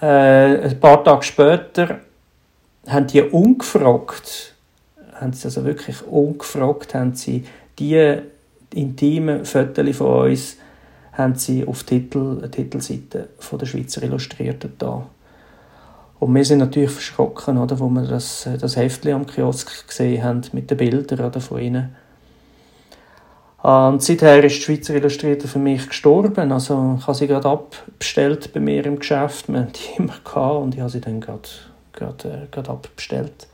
äh, 0.00 0.68
ein 0.68 0.80
paar 0.80 1.02
Tage 1.04 1.22
später 1.22 2.00
haben 2.86 3.06
die 3.06 3.22
ungefragt, 3.22 4.54
haben 5.14 5.32
sie 5.32 5.44
also 5.46 5.64
wirklich 5.64 6.02
ungefragt, 6.06 6.94
haben 6.94 7.14
sie 7.14 7.44
die 7.78 8.18
intimen 8.74 9.44
Fotos 9.44 9.96
von 9.96 10.30
uns 10.30 10.56
haben 11.12 11.34
sie 11.34 11.66
auf 11.66 11.84
Titel, 11.84 12.48
Titelseite 12.48 13.28
von 13.38 13.58
der 13.58 13.66
Schweizer 13.66 14.02
Illustrierten 14.02 14.72
da. 14.78 15.06
Und 16.22 16.36
wir 16.36 16.44
sind 16.44 16.58
natürlich 16.58 16.92
verschrocken, 16.92 17.58
oder, 17.58 17.80
wo 17.80 17.88
wir 17.88 18.02
das, 18.02 18.48
das 18.60 18.76
Heftchen 18.76 19.12
am 19.12 19.26
Kiosk 19.26 19.88
gesehen 19.88 20.22
haben 20.22 20.42
mit 20.52 20.70
den 20.70 20.76
Bildern 20.76 21.18
oder, 21.18 21.40
von 21.40 21.60
ihnen. 21.60 21.96
Und 23.60 24.00
seither 24.04 24.44
ist 24.44 24.54
die 24.54 24.60
Schweizer 24.60 24.94
Illustrierte 24.94 25.48
für 25.48 25.58
mich 25.58 25.88
gestorben. 25.88 26.52
Also 26.52 26.94
ich 27.00 27.08
habe 27.08 27.18
sie 27.18 27.26
gerade 27.26 27.48
abbestellt 27.48 28.52
bei 28.52 28.60
mir 28.60 28.86
im 28.86 29.00
Geschäft. 29.00 29.48
Wir 29.48 29.62
haben 29.62 29.72
die 29.72 29.96
immer 30.00 30.14
gehabt 30.22 30.62
und 30.62 30.74
ich 30.76 30.80
habe 30.80 30.90
sie 30.90 31.00
dann 31.00 31.20
gerade, 31.20 31.48
gerade, 31.92 32.28
äh, 32.28 32.46
gerade 32.52 32.70
abbestellt. 32.70 33.48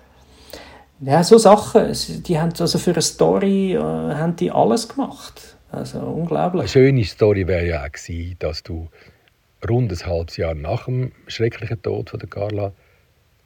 Ja, 1.01 1.25
so 1.25 1.39
Sachen, 1.39 1.91
die 2.25 2.39
haben 2.39 2.53
also 2.59 2.79
für 2.79 2.91
eine 2.91 3.01
Story 3.01 3.77
äh, 3.77 3.79
haben 3.81 4.37
die 4.37 4.51
alles 4.51 4.91
gemacht. 4.91 5.57
Also 5.73 6.01
unglaublich. 6.01 6.61
Eine 6.61 6.69
schöne 6.69 7.05
Story 7.05 7.47
wäre 7.47 7.67
ja 7.67 7.83
auch 7.83 7.91
gewesen, 7.91 8.37
dass 8.39 8.63
du 8.63 8.89
rund 9.69 9.91
ein 9.91 10.07
halbes 10.07 10.37
Jahr 10.37 10.55
nach 10.55 10.85
dem 10.85 11.13
schrecklichen 11.27 11.81
Tod 11.83 12.11
von 12.11 12.21
der 12.21 12.29
Carla 12.29 12.73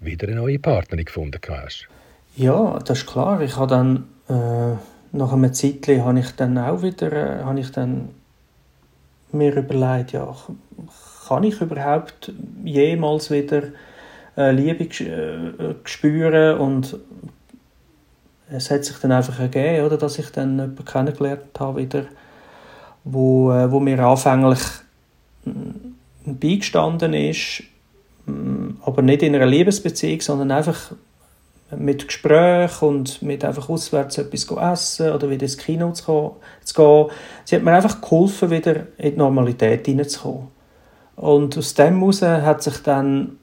wieder 0.00 0.28
eine 0.28 0.36
neue 0.36 0.58
Partnerin 0.58 1.04
gefunden 1.04 1.40
hast. 1.48 1.88
Ja, 2.36 2.78
das 2.78 2.98
ist 2.98 3.06
klar. 3.06 3.40
Ich 3.40 3.56
habe 3.56 3.68
dann 3.68 4.04
äh, 4.28 4.76
nach 5.12 5.32
einem 5.32 5.52
Zeitchen 5.52 6.04
habe 6.04 6.18
ich 6.18 6.30
dann 6.32 6.58
auch 6.58 6.82
wieder 6.82 7.12
äh, 7.12 7.44
habe 7.44 7.60
ich 7.60 7.70
dann 7.70 8.10
mir 9.32 9.54
überlegt, 9.54 10.12
ja, 10.12 10.34
kann 11.26 11.44
ich 11.44 11.60
überhaupt 11.60 12.32
jemals 12.64 13.30
wieder 13.30 13.62
äh, 14.36 14.50
Liebe 14.50 14.84
äh, 14.84 15.74
spüren 15.84 16.58
und 16.58 16.98
es 18.50 18.70
hat 18.70 18.84
sich 18.84 18.98
dann 18.98 19.12
einfach 19.12 19.38
ergeben, 19.40 19.86
oder, 19.86 19.96
dass 19.96 20.18
ich 20.18 20.30
dann 20.30 20.58
jemanden 20.58 20.84
kennengelernt 20.84 21.58
habe 21.58 21.80
wieder, 21.80 22.04
wo, 23.04 23.50
äh, 23.52 23.70
wo 23.70 23.80
mir 23.80 23.98
anfänglich 24.00 24.60
beigestanden 26.24 27.14
ist, 27.14 27.64
mm, 28.26 28.70
aber 28.82 29.02
nicht 29.02 29.22
in 29.22 29.34
einer 29.34 29.46
Liebesbeziehung, 29.46 30.20
sondern 30.20 30.50
einfach 30.50 30.92
mit 31.76 32.06
Gespräch 32.06 32.82
und 32.82 33.22
mit 33.22 33.44
einfach 33.44 33.68
auswärts 33.68 34.18
etwas 34.18 34.50
essen 34.50 35.12
oder 35.12 35.30
wieder 35.30 35.42
ins 35.42 35.56
Kino 35.56 35.92
zu 35.92 36.36
gehen. 36.74 37.06
Sie 37.44 37.56
hat 37.56 37.62
mir 37.62 37.72
einfach 37.72 38.00
geholfen, 38.00 38.50
wieder 38.50 38.86
in 38.98 39.12
die 39.12 39.18
Normalität 39.18 39.86
hineinzukommen. 39.86 40.48
Und 41.16 41.56
aus 41.56 41.74
dem 41.74 41.98
heraus 41.98 42.22
hat 42.22 42.62
sich 42.62 42.78
dann 42.82 43.38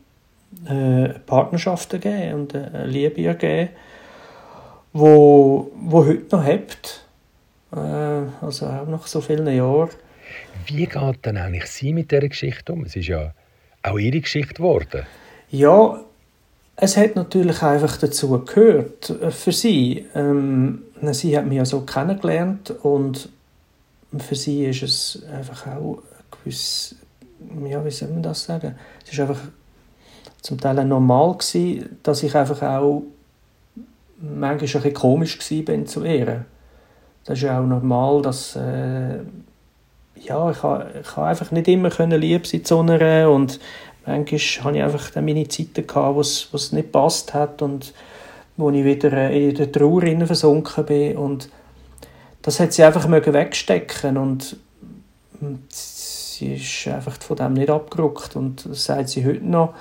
äh, 0.66 0.72
eine 0.72 1.22
Partnerschaft 1.26 1.94
ergeben 1.94 2.42
und 2.42 2.56
eine 2.56 2.86
Liebe 2.86 3.24
ergeben, 3.24 3.70
wo, 4.94 5.72
wo 5.80 6.06
heute 6.06 6.36
noch 6.36 6.44
hebt, 6.44 7.06
äh, 7.72 7.78
also 8.42 8.66
auch 8.66 8.88
nach 8.88 9.08
so 9.08 9.22
vielen 9.22 9.48
Jahren. 9.48 9.90
Wie 10.66 10.86
geht 10.86 11.26
denn 11.26 11.38
eigentlich 11.38 11.66
sie 11.68 11.94
mit 11.94 12.12
dieser 12.12 12.28
Geschichte 12.28 12.74
um? 12.74 12.84
Es 12.84 12.96
ist 12.96 13.08
ja 13.08 13.34
auch 13.84 13.98
ihre 13.98 14.20
Geschichte 14.20 14.56
geworden? 14.56 15.04
Ja, 15.50 16.00
es 16.76 16.96
hat 16.96 17.16
natürlich 17.16 17.62
einfach 17.62 17.98
dazu 17.98 18.40
gehört 18.46 19.14
für 19.32 19.52
sie. 19.52 20.06
Ähm, 20.16 20.84
sie 21.12 21.38
hat 21.38 21.46
mich 21.46 21.58
ja 21.58 21.66
so 21.66 21.82
kennengelernt 21.82 22.72
und 22.84 23.30
für 24.18 24.36
sie 24.36 24.66
ist 24.66 24.84
es 24.84 25.24
einfach 25.32 25.68
auch 25.68 26.02
gewiss, 26.32 26.96
ja, 27.68 27.84
wie 27.84 27.92
soll 27.92 28.10
man 28.10 28.24
das 28.24 28.44
sagen? 28.44 28.76
Es 29.06 29.14
ist 29.14 29.20
einfach 29.20 29.40
zum 30.42 30.60
Teil 30.60 30.86
normal 30.86 31.34
gewesen, 31.38 31.98
dass 32.04 32.24
ich 32.24 32.36
einfach 32.36 32.62
auch 32.62 33.04
manchmal 34.22 34.52
ein 34.52 34.58
bisschen 34.58 34.94
komisch 34.94 35.38
bin 35.66 35.86
zu 35.86 36.04
ihr. 36.04 36.46
Das 37.26 37.38
ist 37.38 37.44
ja 37.44 37.60
auch 37.60 37.66
normal, 37.66 38.22
dass 38.22 38.56
äh, 38.56 39.20
ja, 40.24 40.52
ich 40.52 40.64
habe, 40.64 40.88
ich 41.02 41.16
habe 41.16 41.28
einfach 41.28 41.52
nicht 41.52 41.68
immer 41.68 41.90
können 41.90 42.20
lieb 42.20 42.48
sein 42.48 42.66
zu 42.66 42.80
einer 42.80 43.30
und 43.30 43.60
manchmal 44.06 44.40
hatte 44.40 44.78
ich 44.78 44.84
einfach 44.84 45.12
dann 45.12 45.26
meine 45.26 45.48
Zeiten, 45.48 45.86
gehabt, 45.88 46.16
wo 46.16 46.22
es, 46.22 46.72
nicht 46.72 46.92
passt 46.92 47.34
hat 47.34 47.62
und 47.62 47.94
wo 48.58 48.70
ich 48.70 48.84
wieder 48.84 49.14
äh, 49.14 49.50
in 49.50 49.56
der 49.56 49.72
Trauer 49.72 50.02
versunken 50.26 50.86
bin 50.86 51.18
und 51.18 51.50
das 52.42 52.60
hat 52.60 52.74
sie 52.74 52.84
einfach 52.84 53.10
wegstecken 53.10 54.18
und 54.18 54.58
sie 55.70 56.56
ist 56.56 56.88
einfach 56.88 57.22
von 57.22 57.38
dem 57.38 57.54
nicht 57.54 57.70
abgerückt 57.70 58.36
und 58.36 58.66
das 58.66 58.86
sagt 58.86 59.10
sie 59.10 59.26
heute 59.26 59.46
noch, 59.46 59.74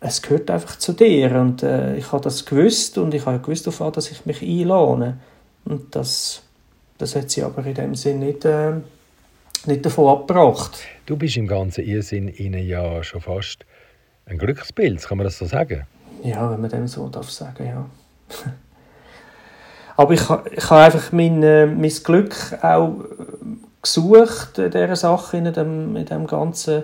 es 0.00 0.22
gehört 0.22 0.50
einfach 0.50 0.78
zu 0.78 0.92
dir 0.92 1.32
und 1.32 1.62
äh, 1.62 1.96
ich 1.96 2.12
habe 2.12 2.22
das 2.22 2.44
gewusst 2.44 2.98
und 2.98 3.14
ich 3.14 3.26
habe 3.26 3.40
gewusst 3.40 3.66
davon, 3.66 3.92
dass 3.92 4.10
ich 4.10 4.26
mich 4.26 4.42
einlade 4.42 5.16
und 5.64 5.94
das, 5.94 6.42
das 6.98 7.16
hat 7.16 7.30
sie 7.30 7.42
aber 7.42 7.64
in 7.66 7.74
dem 7.74 7.94
Sinn 7.94 8.20
nicht, 8.20 8.44
äh, 8.44 8.74
nicht 9.66 9.84
davon 9.84 10.08
abgebracht. 10.08 10.78
Du 11.06 11.16
bist 11.16 11.36
im 11.36 11.46
ganzen 11.46 11.84
Irrsinn 11.84 12.28
ihnen 12.28 12.66
ja 12.66 13.02
schon 13.02 13.20
fast 13.20 13.64
ein 14.26 14.38
Glücksbild, 14.38 15.02
kann 15.06 15.18
man 15.18 15.24
das 15.24 15.38
so 15.38 15.46
sagen? 15.46 15.86
Ja, 16.22 16.50
wenn 16.50 16.60
man 16.60 16.70
dem 16.70 16.86
so 16.86 17.08
darf 17.08 17.30
sagen, 17.30 17.66
ja. 17.66 17.86
aber 19.96 20.14
ich, 20.14 20.20
ich 20.20 20.70
habe 20.70 20.82
einfach 20.82 21.12
mein, 21.12 21.42
äh, 21.42 21.66
mein 21.66 21.90
Glück 21.90 22.34
auch 22.62 22.94
gesucht 23.82 24.58
in 24.58 24.70
dieser 24.70 24.96
Sache, 24.96 25.38
in 25.38 25.52
dem, 25.52 25.96
in 25.96 26.04
dem 26.04 26.26
ganzen, 26.26 26.82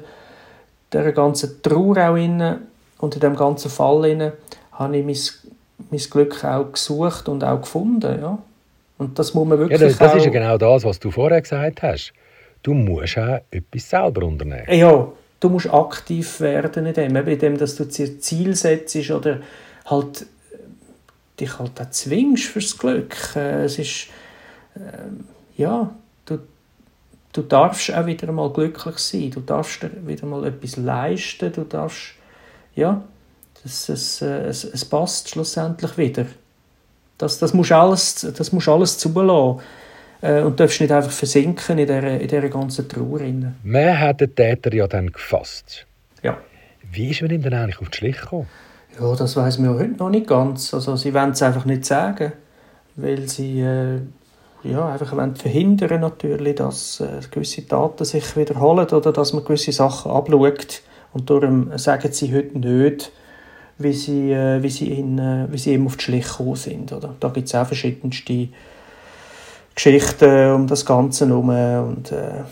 dieser 0.92 1.12
ganzen 1.12 1.62
Trauer 1.62 1.96
auch 1.98 2.16
in, 2.16 2.56
und 2.98 3.14
in 3.14 3.20
dem 3.20 3.36
ganzen 3.36 3.70
Fall 3.70 4.04
in, 4.06 4.32
habe 4.72 4.96
ich 4.96 5.04
mein, 5.04 5.88
mein 5.90 6.00
Glück 6.10 6.44
auch 6.44 6.72
gesucht 6.72 7.28
und 7.28 7.44
auch 7.44 7.60
gefunden, 7.60 8.20
ja. 8.20 8.38
Und 8.96 9.18
das 9.18 9.34
muss 9.34 9.46
man 9.46 9.58
wirklich 9.58 9.80
ja, 9.80 9.88
das, 9.88 9.98
das 9.98 10.14
ist 10.14 10.24
ja 10.24 10.30
genau 10.30 10.56
das, 10.56 10.84
was 10.84 11.00
du 11.00 11.10
vorher 11.10 11.42
gesagt 11.42 11.82
hast. 11.82 12.12
Du 12.64 12.72
musst 12.72 13.18
auch 13.18 13.40
etwas 13.50 13.90
selber 13.90 14.26
unternehmen. 14.26 14.72
Ja, 14.72 15.12
du 15.38 15.48
musst 15.50 15.72
aktiv 15.72 16.40
werden 16.40 16.86
in 16.86 16.94
dem, 16.94 17.14
in 17.14 17.38
dem 17.38 17.58
dass 17.58 17.76
du 17.76 17.84
dir 17.84 18.18
Ziel 18.18 18.56
setzt 18.56 19.10
oder 19.10 19.40
halt 19.84 20.22
äh, 20.22 20.56
dich 21.38 21.58
halt 21.58 21.78
auch 21.78 21.90
zwingst 21.90 22.44
fürs 22.44 22.78
Glück. 22.78 23.14
Äh, 23.36 23.64
es 23.64 23.78
ist, 23.78 24.06
äh, 24.76 25.60
ja, 25.60 25.94
du, 26.24 26.38
du 27.34 27.42
darfst 27.42 27.92
auch 27.92 28.06
wieder 28.06 28.32
mal 28.32 28.50
glücklich 28.50 28.96
sein, 28.96 29.30
du 29.30 29.40
darfst 29.40 29.86
wieder 30.06 30.26
mal 30.26 30.46
etwas 30.46 30.78
leisten, 30.78 31.52
du 31.52 31.64
darfst, 31.64 32.14
ja, 32.74 33.04
das, 33.62 33.86
das, 33.86 34.22
es, 34.22 34.64
es 34.64 34.84
passt 34.86 35.28
schlussendlich 35.28 35.98
wieder. 35.98 36.24
Das, 37.18 37.38
das 37.38 37.52
musst 37.52 37.72
alles, 37.72 38.24
alles 38.68 38.96
zulassen. 38.98 39.60
Äh, 40.24 40.40
und 40.40 40.58
darfst 40.58 40.80
nicht 40.80 40.90
einfach 40.90 41.10
versinken 41.10 41.78
in 41.78 41.86
dieser, 41.86 42.18
in 42.18 42.26
dieser 42.26 42.48
ganzen 42.48 42.88
Trauer. 42.88 43.20
Man 43.62 44.00
hat 44.00 44.22
den 44.22 44.34
Täter 44.34 44.72
ja 44.72 44.86
dann 44.86 45.12
gefasst. 45.12 45.86
Ja. 46.22 46.38
Wie 46.90 47.10
ist 47.10 47.20
man 47.20 47.30
ihm 47.30 47.42
dann 47.42 47.52
eigentlich 47.52 47.80
auf 47.82 47.90
die 47.90 47.98
Schliche 47.98 48.22
gekommen? 48.22 48.48
Ja, 48.98 49.14
das 49.14 49.36
weiß 49.36 49.58
man 49.58 49.74
heute 49.74 49.98
noch 49.98 50.08
nicht 50.08 50.26
ganz. 50.26 50.72
Also, 50.72 50.96
sie 50.96 51.12
wollen 51.12 51.32
es 51.32 51.42
einfach 51.42 51.66
nicht 51.66 51.84
sagen, 51.84 52.32
weil 52.96 53.28
sie 53.28 53.60
äh, 53.60 53.98
ja, 54.62 54.88
einfach 54.88 55.14
wollen 55.14 55.36
verhindern 55.36 56.00
natürlich, 56.00 56.54
dass 56.54 57.00
äh, 57.00 57.20
gewisse 57.30 57.68
Taten 57.68 58.06
sich 58.06 58.34
wiederholen 58.34 58.86
oder 58.86 59.12
dass 59.12 59.34
man 59.34 59.44
gewisse 59.44 59.72
Sachen 59.72 60.10
abschaut. 60.10 60.80
Und 61.12 61.28
darum 61.28 61.76
sagen 61.76 62.10
sie 62.12 62.34
heute 62.34 62.58
nicht, 62.58 63.12
wie 63.76 63.92
sie, 63.92 64.32
äh, 64.32 64.62
wie 64.62 64.70
sie, 64.70 64.90
in, 64.98 65.18
äh, 65.18 65.48
wie 65.50 65.58
sie 65.58 65.74
ihm 65.74 65.86
auf 65.86 65.98
die 65.98 66.04
Schliche 66.04 66.30
gekommen 66.30 66.56
sind. 66.56 66.92
Oder? 66.94 67.14
Da 67.20 67.28
gibt 67.28 67.48
es 67.48 67.54
auch 67.54 67.66
verschiedenste 67.66 68.48
Geschichten 69.74 70.52
um 70.52 70.66
das 70.66 70.84
Ganze 70.84 71.26
herum. 71.26 71.48
Und, 71.48 72.12
äh, 72.12 72.42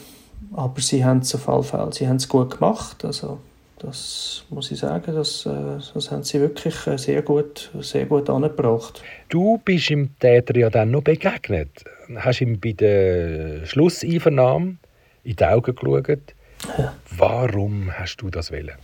aber 0.54 0.80
sie 0.80 1.04
haben 1.04 1.18
es 1.18 1.34
auf 1.34 1.46
jeden 1.46 1.64
Fall 1.64 1.92
sie 1.92 2.08
haben 2.08 2.16
es 2.16 2.28
gut 2.28 2.58
gemacht. 2.58 3.04
Also, 3.04 3.38
das 3.78 4.44
muss 4.50 4.70
ich 4.70 4.78
sagen, 4.78 5.14
das, 5.14 5.46
äh, 5.46 5.50
das 5.94 6.10
haben 6.10 6.22
sie 6.22 6.40
wirklich 6.40 6.86
äh, 6.86 6.96
sehr 6.96 7.22
gut, 7.22 7.70
sehr 7.80 8.06
gut 8.06 8.30
angebracht. 8.30 9.02
Du 9.28 9.58
bist 9.64 9.90
dem 9.90 10.16
Täter 10.18 10.56
ja 10.56 10.70
dann 10.70 10.92
noch 10.92 11.02
begegnet. 11.02 11.84
Hast 12.16 12.40
ihm 12.40 12.60
bei 12.60 12.72
der 12.72 13.66
Schlusseinvernahme 13.66 14.76
in 15.24 15.36
die 15.36 15.44
Augen 15.44 15.74
geschaut. 15.74 16.34
Ja. 16.78 16.94
Warum 17.16 17.90
hast 17.92 18.18
du 18.18 18.30
das 18.30 18.52
wählen? 18.52 18.76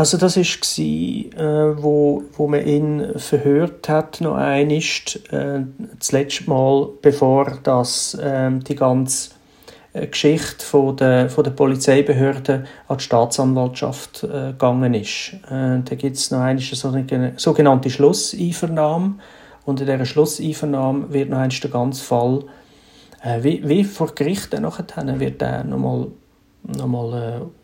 Also 0.00 0.16
das 0.16 0.38
war, 0.38 0.84
äh, 0.86 1.82
wo, 1.82 2.22
wo 2.32 2.48
man 2.48 2.66
ihn 2.66 3.18
verhört 3.18 3.86
hat, 3.90 4.22
noch 4.22 4.34
einmal, 4.34 4.78
äh, 4.78 5.60
das 5.98 6.12
letzte 6.12 6.48
Mal, 6.48 6.88
bevor 7.02 7.58
das, 7.62 8.14
äh, 8.14 8.50
die 8.50 8.76
ganze 8.76 9.32
äh, 9.92 10.06
Geschichte 10.06 10.64
von 10.64 10.96
der, 10.96 11.28
von 11.28 11.44
der 11.44 11.50
Polizeibehörde 11.50 12.64
an 12.88 12.96
die 12.96 13.04
Staatsanwaltschaft 13.04 14.24
äh, 14.24 14.52
gegangen 14.52 14.94
ist. 14.94 15.34
Äh, 15.50 15.80
da 15.84 15.94
gibt 15.98 16.16
es 16.16 16.30
noch 16.30 16.40
eine 16.40 16.60
sogenannte 17.36 17.90
Schlusseinvernahme 17.90 19.16
und 19.66 19.80
in 19.82 19.86
dieser 19.86 20.06
Schlusseinvernahme 20.06 21.12
wird 21.12 21.28
noch 21.28 21.40
einmal 21.40 21.60
der 21.62 21.70
ganze 21.70 22.02
Fall, 22.02 22.44
äh, 23.22 23.42
wie, 23.42 23.68
wie 23.68 23.84
vor 23.84 24.14
Gericht 24.14 24.58
nachher, 24.58 25.20
wird 25.20 25.42
der 25.42 25.62
nochmal 25.62 26.06
noch 26.62 26.86
mal, 26.86 27.42
äh, 27.42 27.59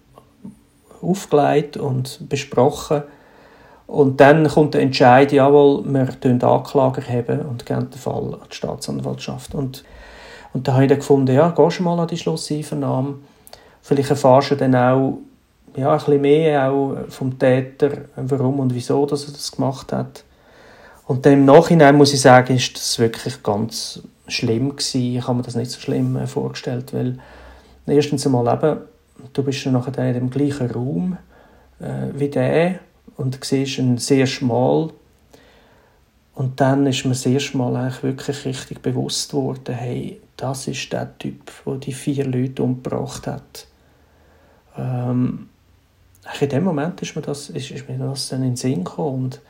aufgelegt 1.06 1.76
und 1.76 2.28
besprochen. 2.28 3.02
Und 3.86 4.20
dann 4.20 4.48
kommt 4.48 4.74
der 4.74 4.82
Entscheid, 4.82 5.30
jawohl, 5.30 5.84
wir 5.84 6.20
tun 6.20 6.42
Anklage 6.42 7.02
haben 7.08 7.40
und 7.46 7.64
geben 7.64 7.90
den 7.90 7.98
Fall 7.98 8.34
an 8.34 8.40
die 8.50 8.56
Staatsanwaltschaft. 8.56 9.54
Und 9.54 9.84
und 10.56 10.66
da 10.66 10.72
habe 10.72 10.84
ich 10.84 10.88
dann 10.88 11.00
gefunden, 11.00 11.36
ja, 11.36 11.50
gehst 11.50 11.80
du 11.80 11.82
mal 11.82 12.00
an 12.00 12.08
die 12.08 12.16
Schlusseinvernahme. 12.16 13.16
Vielleicht 13.82 14.08
erfährst 14.08 14.52
du 14.52 14.54
dann 14.54 14.74
auch 14.74 15.18
ja, 15.76 15.92
ein 15.92 15.98
bisschen 15.98 16.20
mehr 16.22 16.70
auch 16.70 16.96
vom 17.10 17.38
Täter, 17.38 17.90
warum 18.16 18.60
und 18.60 18.74
wieso 18.74 19.04
dass 19.04 19.26
er 19.26 19.34
das 19.34 19.52
gemacht 19.52 19.92
hat. 19.92 20.24
Und 21.06 21.26
dann 21.26 21.34
im 21.34 21.44
Nachhinein 21.44 21.96
muss 21.96 22.14
ich 22.14 22.22
sagen, 22.22 22.56
ist 22.56 22.74
das 22.74 22.98
wirklich 22.98 23.42
ganz 23.42 24.00
schlimm 24.28 24.70
gewesen. 24.70 25.16
Ich 25.18 25.26
habe 25.26 25.36
mir 25.36 25.42
das 25.42 25.56
nicht 25.56 25.70
so 25.70 25.78
schlimm 25.78 26.16
äh, 26.16 26.26
vorgestellt, 26.26 26.94
weil 26.94 27.18
erstens 27.86 28.24
einmal 28.24 28.54
eben, 28.54 28.80
du 29.32 29.42
bist 29.42 29.64
dann 29.66 29.74
nachher 29.74 30.08
in 30.08 30.14
dem 30.14 30.30
gleichen 30.30 30.70
Raum 30.70 31.18
äh, 31.80 32.08
wie 32.14 32.28
der 32.28 32.80
und 33.16 33.42
siehst 33.44 33.78
ihn 33.78 33.98
sehr 33.98 34.26
schmal 34.26 34.90
und 36.36 36.60
dann 36.60 36.86
ist 36.86 37.04
mir 37.04 37.12
das 37.12 37.24
erste 37.24 37.56
Mal 37.56 37.74
eigentlich 37.76 38.02
wirklich 38.02 38.44
richtig 38.44 38.82
bewusst 38.82 39.32
worden, 39.32 39.74
hey, 39.74 40.20
das 40.36 40.68
ist 40.68 40.92
der 40.92 41.16
Typ, 41.18 41.50
der 41.64 41.76
die 41.76 41.94
vier 41.94 42.26
Leute 42.26 42.62
umgebracht 42.62 43.26
hat. 43.26 43.66
Ähm, 44.76 45.48
in 46.38 46.48
dem 46.48 46.64
Moment 46.64 47.00
ist 47.00 47.16
mir 47.16 47.22
das, 47.22 47.48
ist, 47.48 47.70
ist 47.70 47.88
mir 47.88 47.96
das 47.96 48.28
dann 48.28 48.42
in 48.42 48.50
den 48.50 48.56
Sinn 48.56 48.84
gekommen. 48.84 49.24
Und 49.24 49.40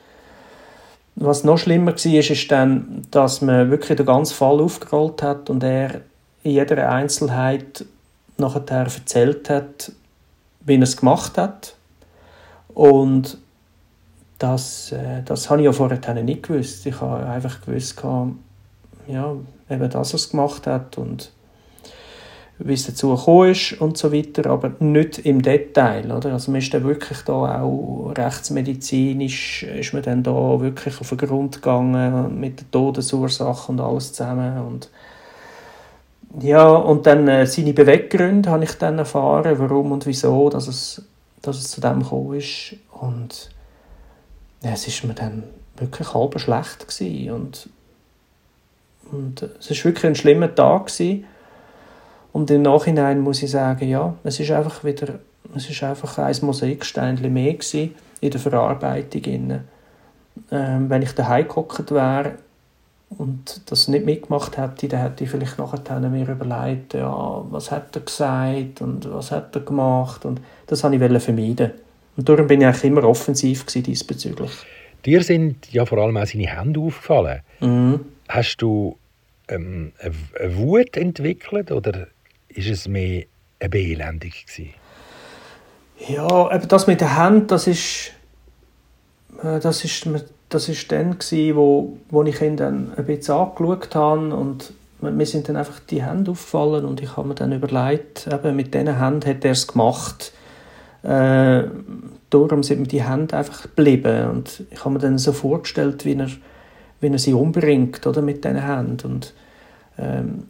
was 1.17 1.43
noch 1.43 1.59
schlimmer 1.59 1.93
war, 1.93 1.97
ist, 1.97 2.31
ist 2.31 2.51
dann, 2.53 3.03
dass 3.11 3.41
man 3.41 3.69
wirklich 3.69 3.97
den 3.97 4.07
ganzen 4.07 4.35
Fall 4.35 4.61
aufgerollt 4.61 5.25
hat 5.25 5.51
und 5.51 5.65
er 5.65 6.03
in 6.45 6.53
jeder 6.53 6.89
Einzelheit 6.89 7.85
nachher 8.39 8.65
erzählt 8.69 9.51
hat, 9.51 9.93
wie 10.61 10.77
er 10.77 10.83
es 10.83 10.97
gemacht 10.97 11.39
hat. 11.39 11.75
Und 12.69 13.39
das, 14.39 14.93
äh, 14.93 15.23
das 15.25 15.49
habe 15.49 15.61
ich 15.61 15.65
ja 15.65 15.73
vorher 15.73 16.23
nicht 16.23 16.43
gewusst. 16.43 16.85
Ich 16.87 17.01
habe 17.01 17.27
einfach 17.27 17.61
gewusst, 17.63 18.03
ja, 19.09 19.37
eben, 19.71 19.91
dass 19.91 20.13
er 20.13 20.17
es 20.17 20.31
gemacht 20.31 20.67
hat 20.67 20.99
und 20.99 21.31
wie 22.59 22.73
es 22.73 22.87
dazu 22.87 23.15
gekommen 23.15 23.51
ist 23.51 23.81
und 23.81 23.99
so 23.99 24.13
weiter, 24.13 24.49
aber 24.51 24.73
nicht 24.79 25.19
im 25.19 25.43
Detail. 25.43 26.11
Oder? 26.11 26.33
Also 26.33 26.51
man 26.51 26.61
ist 26.61 26.73
dann 26.73 26.85
wirklich 26.85 27.19
da 27.23 27.63
auch 27.63 28.13
rechtsmedizinisch 28.17 29.63
ist 29.65 29.93
man 29.93 30.03
dann 30.03 30.23
da 30.23 30.61
wirklich 30.61 31.01
auf 31.01 31.11
den 31.11 31.19
Grund 31.19 31.57
gegangen 31.57 32.41
mit 32.41 32.61
der 32.61 32.71
Todesursache 32.71 33.73
und 33.73 33.81
alles 33.81 34.13
zusammen 34.15 34.59
und 34.67 34.89
ja, 36.41 36.69
und 36.69 37.07
dann 37.07 37.27
äh, 37.29 37.47
seine 37.47 37.73
Beweggründe 37.73 38.51
habe 38.51 38.65
ich 38.65 38.73
dann 38.73 38.99
erfahren, 38.99 39.59
warum 39.59 39.93
und 39.93 40.07
wieso, 40.07 40.51
dass 40.51 40.69
es, 40.69 41.03
dass 41.41 41.59
es 41.59 41.71
zu 41.71 41.81
dem 41.81 42.03
gekommen 42.03 42.35
ist 42.35 42.77
und 42.93 43.51
ja, 44.63 44.73
es 44.73 44.87
ist 44.87 45.05
mir 45.05 45.15
dann 45.15 45.45
wirklich 45.77 46.13
halb 46.13 46.39
schlecht 46.39 46.87
gewesen. 46.87 47.31
und 47.31 47.69
und 49.13 49.43
es 49.61 49.71
war 49.71 49.85
wirklich 49.85 50.05
ein 50.05 50.15
schlimmer 50.17 50.53
Tag 50.53 50.87
gewesen. 50.87 51.25
und 52.33 52.51
im 52.51 52.63
Nachhinein 52.63 53.21
muss 53.21 53.43
ich 53.43 53.53
sagen, 53.53 53.89
ja, 53.89 54.15
es 54.25 54.41
ist 54.41 54.51
einfach 54.51 54.83
wieder 54.85 55.21
es 55.55 55.83
war 55.83 55.91
einfach 55.91 56.19
ein 56.19 56.37
Mosaikstein 56.43 57.33
mehr 57.33 57.57
in 58.21 58.31
der 58.31 58.41
Verarbeitung. 58.41 59.61
Ähm, 60.51 60.91
wenn 60.91 61.03
ich 61.03 61.13
daheim 61.13 61.49
gehockt 61.49 61.91
wäre 61.93 62.35
und 63.11 63.71
das 63.71 63.89
nicht 63.89 64.05
mitgemacht 64.05 64.57
hätte, 64.59 64.89
dann 64.89 65.01
hätte 65.01 65.25
ich 65.25 65.31
vielleicht 65.31 65.59
nachher 65.59 66.01
mir 66.01 66.29
überlegt, 66.29 66.95
ja, 66.95 67.45
was 67.51 67.71
hat 67.71 67.95
er 67.97 68.03
gesagt 68.03 68.81
und 68.81 69.13
was 69.13 69.31
hat 69.31 69.55
er 69.55 69.63
gemacht 69.63 70.25
und 70.25 70.41
das 70.67 70.83
wollte 70.83 71.17
ich 71.17 71.23
vermeiden. 71.23 71.71
Und 72.17 72.29
darum 72.29 72.47
bin 72.47 72.61
ich 72.61 72.67
eigentlich 72.67 72.85
immer 72.85 73.05
offensiv 73.05 73.65
diesbezüglich. 73.67 74.51
Dir 75.05 75.23
sind 75.23 75.73
ja 75.73 75.87
vor 75.87 75.99
allem 75.99 76.17
auch 76.17 76.27
seine 76.27 76.47
Hände 76.47 76.81
aufgefallen. 76.81 77.43
Mhm. 77.61 78.01
Hast 78.29 78.57
du 78.57 78.99
ähm, 79.49 79.93
eine 80.01 80.57
Wut 80.57 80.97
entwickelt 80.97 81.71
oder 81.71 82.09
ist 82.49 82.69
es 82.69 82.89
mehr 82.89 83.25
eine 83.61 83.69
Beelendung 83.69 84.31
gewesen? 84.31 84.75
Ja, 86.09 86.55
eben 86.55 86.69
das 86.69 86.87
mit 86.87 87.01
den 87.01 87.17
Händen, 87.17 87.47
das 87.47 87.67
ist, 87.67 88.13
äh, 89.43 89.61
das 89.61 89.85
ist, 89.85 90.09
das 90.49 90.69
ist 90.69 90.91
dann 90.93 91.19
gewesen, 91.19 91.57
wo, 91.57 91.97
wo 92.11 92.23
ich 92.23 92.41
ihn 92.41 92.57
dann 92.57 92.93
ein 92.97 93.07
bisschen 93.07 93.35
angeschaut 93.35 93.95
habe 93.95 94.35
und 94.35 94.73
mir 95.01 95.27
sind 95.27 95.49
dann 95.49 95.57
einfach 95.57 95.81
die 95.81 96.03
Hände 96.03 96.31
aufgefallen 96.31 96.85
und 96.85 97.03
ich 97.03 97.17
habe 97.17 97.29
mir 97.29 97.35
dann 97.35 97.53
überlegt, 97.53 98.27
eben 98.27 98.57
mit 98.57 98.73
diesen 98.73 98.99
Händen 98.99 99.29
hat 99.29 99.45
er 99.45 99.51
es 99.51 99.67
gemacht. 99.67 100.33
Äh, 101.03 101.65
darum 102.31 102.63
sind 102.63 102.81
mir 102.81 102.87
die 102.87 103.05
Hände 103.05 103.37
einfach 103.37 103.63
geblieben 103.63 104.31
und 104.31 104.65
ich 104.71 104.81
habe 104.81 104.95
mir 104.95 105.01
dann 105.01 105.19
so 105.19 105.33
vorgestellt, 105.33 106.05
wie 106.05 106.15
er, 106.15 106.31
wie 107.01 107.09
er 107.09 107.19
sie 107.19 107.35
umbringt 107.35 108.07
oder, 108.07 108.23
mit 108.23 108.45
diesen 108.45 108.65
Händen 108.65 109.07
und 109.07 109.35
ähm, 109.99 110.45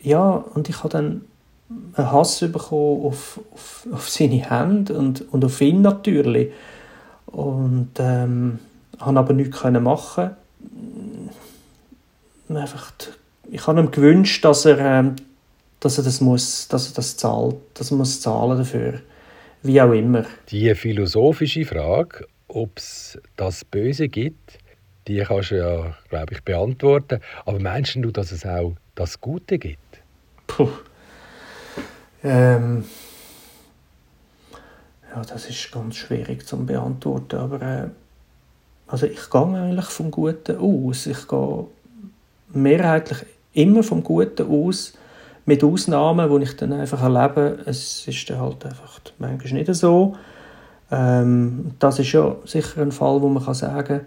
ja, 0.00 0.30
und 0.30 0.68
ich 0.68 0.78
habe 0.78 0.88
dann 0.88 1.22
einen 1.94 2.12
Hass 2.12 2.40
bekommen 2.40 3.04
auf, 3.04 3.40
auf, 3.52 3.86
auf 3.92 4.08
seine 4.08 4.50
Hände 4.50 4.94
und, 4.94 5.32
und 5.32 5.44
auf 5.44 5.60
ihn 5.60 5.80
natürlich. 5.80 6.52
Und 7.26 7.90
ähm, 7.98 8.58
habe 9.04 9.18
aber 9.18 9.32
nichts 9.32 9.60
können 9.60 9.82
machen. 9.82 10.30
Einfach, 12.48 12.92
ich 13.50 13.66
habe 13.66 13.80
ihm 13.80 13.90
gewünscht, 13.90 14.44
dass 14.44 14.64
er, 14.66 14.78
ähm, 14.78 15.16
dass 15.80 15.98
er 15.98 16.04
das 16.04 16.20
muss, 16.20 16.68
dass 16.68 16.90
er 16.90 16.94
das 16.94 17.16
zahlt, 17.16 17.56
dass 17.74 17.90
er 17.90 17.96
muss 17.96 18.20
zahlen 18.20 18.58
dafür, 18.58 19.00
wie 19.62 19.80
auch 19.80 19.92
immer. 19.92 20.24
Die 20.50 20.74
philosophische 20.74 21.64
Frage, 21.64 22.26
ob 22.48 22.76
es 22.76 23.18
das 23.36 23.64
Böse 23.64 24.08
gibt, 24.08 24.58
die 25.08 25.18
kannst 25.18 25.50
du 25.50 25.58
ja, 25.58 25.96
glaube 26.10 26.34
ich, 26.34 26.42
beantworten. 26.42 27.20
Aber 27.44 27.58
meinst 27.58 27.96
du, 27.96 28.10
dass 28.10 28.32
es 28.32 28.46
auch 28.46 28.74
das 28.94 29.20
Gute 29.20 29.58
gibt? 29.58 29.78
Puh. 30.46 30.68
Ähm, 32.22 32.84
ja, 35.10 35.22
das 35.22 35.48
ist 35.48 35.72
ganz 35.72 35.96
schwierig 35.96 36.46
zu 36.46 36.64
beantworten, 36.64 37.36
aber 37.36 37.62
äh, 37.62 37.88
also 38.92 39.06
ich 39.06 39.30
gehe 39.30 39.40
eigentlich 39.40 39.86
vom 39.86 40.10
Guten 40.10 40.58
aus. 40.58 41.06
Ich 41.06 41.26
gehe 41.26 41.64
mehrheitlich 42.52 43.24
immer 43.54 43.82
vom 43.82 44.04
Guten 44.04 44.46
aus, 44.46 44.92
mit 45.46 45.64
Ausnahmen, 45.64 46.28
wo 46.28 46.38
ich 46.38 46.54
dann 46.56 46.74
einfach 46.74 47.02
erlebe, 47.02 47.58
es 47.64 48.06
ist 48.06 48.28
dann 48.28 48.40
halt 48.40 48.66
einfach 48.66 49.00
manchmal 49.18 49.54
nicht 49.54 49.74
so. 49.74 50.14
Ähm, 50.90 51.70
das 51.78 52.00
ist 52.00 52.12
ja 52.12 52.36
sicher 52.44 52.82
ein 52.82 52.92
Fall, 52.92 53.22
wo 53.22 53.30
man 53.30 53.42
kann 53.42 53.54
sagen 53.54 54.02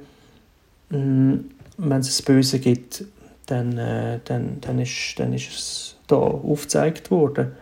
kann, 0.90 1.32
mm, 1.32 1.46
wenn 1.78 2.00
es 2.00 2.22
ein 2.22 2.26
Böse 2.26 2.60
gibt, 2.60 3.06
dann, 3.48 3.80
äh, 3.80 4.20
dann, 4.24 4.62
dann, 4.62 4.78
ist, 4.78 5.16
dann 5.18 5.34
ist 5.34 5.50
es 5.50 5.96
da 6.06 6.16
aufgezeigt 6.18 7.10
worden. 7.10 7.54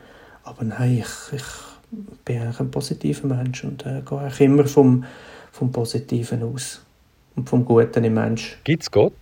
Aber 0.44 0.66
nein, 0.66 0.98
ich, 1.00 1.38
ich 1.38 2.10
bin 2.26 2.42
eigentlich 2.42 2.60
ein 2.60 2.70
positiver 2.70 3.28
Mensch 3.28 3.64
und 3.64 3.86
äh, 3.86 4.02
gehe 4.08 4.20
eigentlich 4.20 4.42
immer 4.42 4.66
vom, 4.66 5.06
vom 5.54 5.72
Positiven 5.72 6.44
aus 6.44 6.82
und 7.36 7.50
vom 7.50 7.66
Guten 7.66 8.04
im 8.04 8.14
Mensch. 8.14 8.58
Gibt 8.64 8.84
es 8.84 8.92
Gott? 8.92 9.14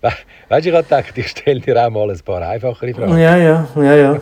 Weißt 0.00 0.66
du, 0.66 0.68
ich 0.68 0.74
habe 0.74 0.84
gedacht, 0.84 1.16
ich 1.16 1.28
stelle 1.28 1.60
dir 1.60 1.86
auch 1.86 1.90
mal 1.90 2.10
ein 2.10 2.18
paar 2.20 2.42
einfachere 2.42 2.92
Fragen. 2.92 3.18
Ja, 3.18 3.36
ja, 3.36 3.68
ja, 3.76 3.94
ja. 3.94 4.20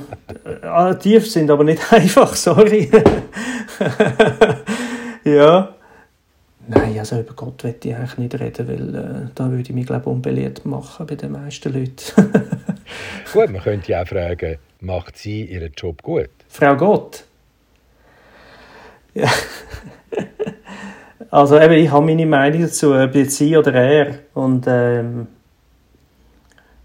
Alle 0.63 0.99
tief 0.99 1.31
sind 1.31 1.51
aber 1.51 1.65
nicht 1.65 1.81
einfach, 1.93 2.35
sorry. 2.37 2.91
ja. 5.25 5.75
Nein, 6.69 6.99
also 6.99 7.19
über 7.19 7.33
Gott 7.35 7.65
will 7.65 7.75
ich 7.83 7.97
eigentlich 7.97 8.19
nicht 8.19 8.39
reden, 8.39 8.69
weil 8.69 8.95
äh, 8.95 9.29
da 9.35 9.51
würde 9.51 9.63
ich 9.63 9.73
mich, 9.73 9.87
glaube 9.87 10.03
ich, 10.03 10.07
unbeliebt 10.07 10.65
machen 10.67 11.07
bei 11.07 11.17
den 11.17 11.33
meisten 11.33 11.73
Leuten. 11.73 12.13
gut, 13.33 13.51
man 13.51 13.63
könnte 13.63 13.91
ja 13.91 14.03
auch 14.03 14.07
fragen, 14.07 14.59
macht 14.81 15.17
sie 15.17 15.47
ihren 15.47 15.73
Job 15.77 16.03
gut? 16.03 16.29
Frau 16.49 16.77
Gott? 16.77 17.25
Ja. 19.15 19.29
Also 21.31 21.59
eben, 21.59 21.75
ich 21.75 21.91
habe 21.91 22.07
meine 22.07 22.27
Meinung 22.27 22.63
dazu, 22.63 22.95
ob 22.95 23.15
jetzt 23.15 23.37
sie 23.37 23.57
oder 23.57 23.73
er. 23.75 24.19
Und 24.35 24.65
ähm, 24.67 25.29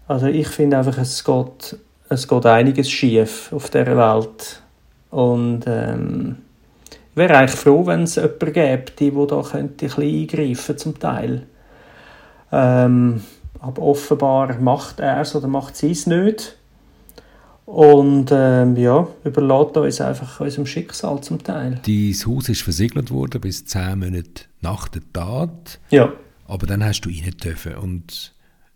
also 0.06 0.26
ich 0.26 0.48
finde 0.48 0.78
einfach, 0.78 0.98
es 0.98 1.24
geht, 1.24 1.76
es 2.08 2.28
geht 2.28 2.46
einiges 2.46 2.90
schief 2.90 3.52
auf 3.52 3.70
dieser 3.70 3.96
Welt. 3.96 4.62
Und 5.10 5.64
ähm, 5.66 6.36
ich 6.90 7.16
wäre 7.16 7.38
eigentlich 7.38 7.58
froh, 7.58 7.86
wenn 7.86 8.04
es 8.04 8.16
jemanden 8.16 8.52
gäbe, 8.52 8.92
die, 8.98 9.10
die 9.10 9.26
da 9.26 9.42
könnte 9.42 9.86
ein 9.86 9.88
bisschen 9.88 10.02
eingreifen 10.02 10.78
zum 10.78 10.98
Teil. 10.98 11.42
Ähm, 12.52 13.22
aber 13.60 13.82
offenbar 13.82 14.58
macht 14.60 15.00
er 15.00 15.22
es 15.22 15.34
oder 15.34 15.48
macht 15.48 15.76
sie 15.76 15.90
es 15.90 16.06
nicht. 16.06 16.56
Und 17.66 18.30
ähm, 18.30 18.76
ja, 18.76 19.08
überlässt 19.24 19.76
uns 19.76 20.00
einfach 20.00 20.40
unserem 20.40 20.66
Schicksal 20.66 21.20
zum 21.20 21.42
Teil. 21.42 21.80
Dein 21.84 22.14
Haus 22.14 22.48
ist 22.48 22.62
versiegelt 22.62 23.10
worden 23.10 23.40
bis 23.40 23.64
zehn 23.66 23.98
Monate 23.98 24.44
nach 24.60 24.86
der 24.86 25.02
Tat. 25.12 25.80
Ja. 25.90 26.12
Aber 26.46 26.66
dann 26.68 26.84
hast 26.84 27.00
du 27.00 27.08
rein 27.08 27.34
dürfen 27.42 27.74
und 27.74 28.32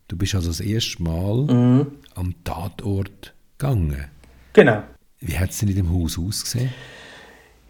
du 0.08 0.16
bist 0.16 0.34
also 0.34 0.48
das 0.48 0.58
erste 0.58 1.00
Mal 1.04 1.36
mhm. 1.44 1.86
am 2.16 2.34
Tatort 2.42 3.32
gegangen. 3.58 4.06
Genau. 4.52 4.82
Wie 5.20 5.38
hat 5.38 5.50
es 5.50 5.58
denn 5.58 5.68
in 5.68 5.76
dem 5.76 5.92
Haus 5.94 6.18
ausgesehen? 6.18 6.72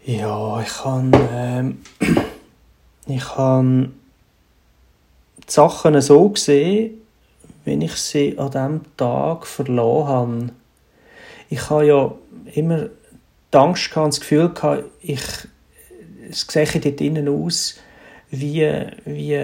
Ja, 0.03 0.59
ich 0.59 0.83
habe 0.83 1.11
ähm, 1.31 1.77
ich 3.05 3.37
habe 3.37 3.89
die 5.37 5.51
Sachen 5.51 6.01
so 6.01 6.29
gesehen, 6.29 6.95
wenn 7.63 7.81
ich 7.81 7.93
sie 7.93 8.39
an 8.39 8.49
diesem 8.49 8.81
Tag 8.97 9.45
verloren 9.45 10.07
habe 10.07 10.60
ich 11.51 11.69
habe 11.69 11.85
ja 11.85 12.11
immer 12.55 12.87
die 13.53 13.57
Angst 13.57 13.91
gehabt, 13.91 14.13
das 14.13 14.19
Gefühl 14.21 14.49
gehabt, 14.49 14.85
ich, 15.01 15.21
es 16.29 16.47
sehe 16.49 16.65
dort 16.65 17.01
innen 17.01 17.27
aus 17.27 17.79
wie, 18.29 18.67
wie 19.05 19.39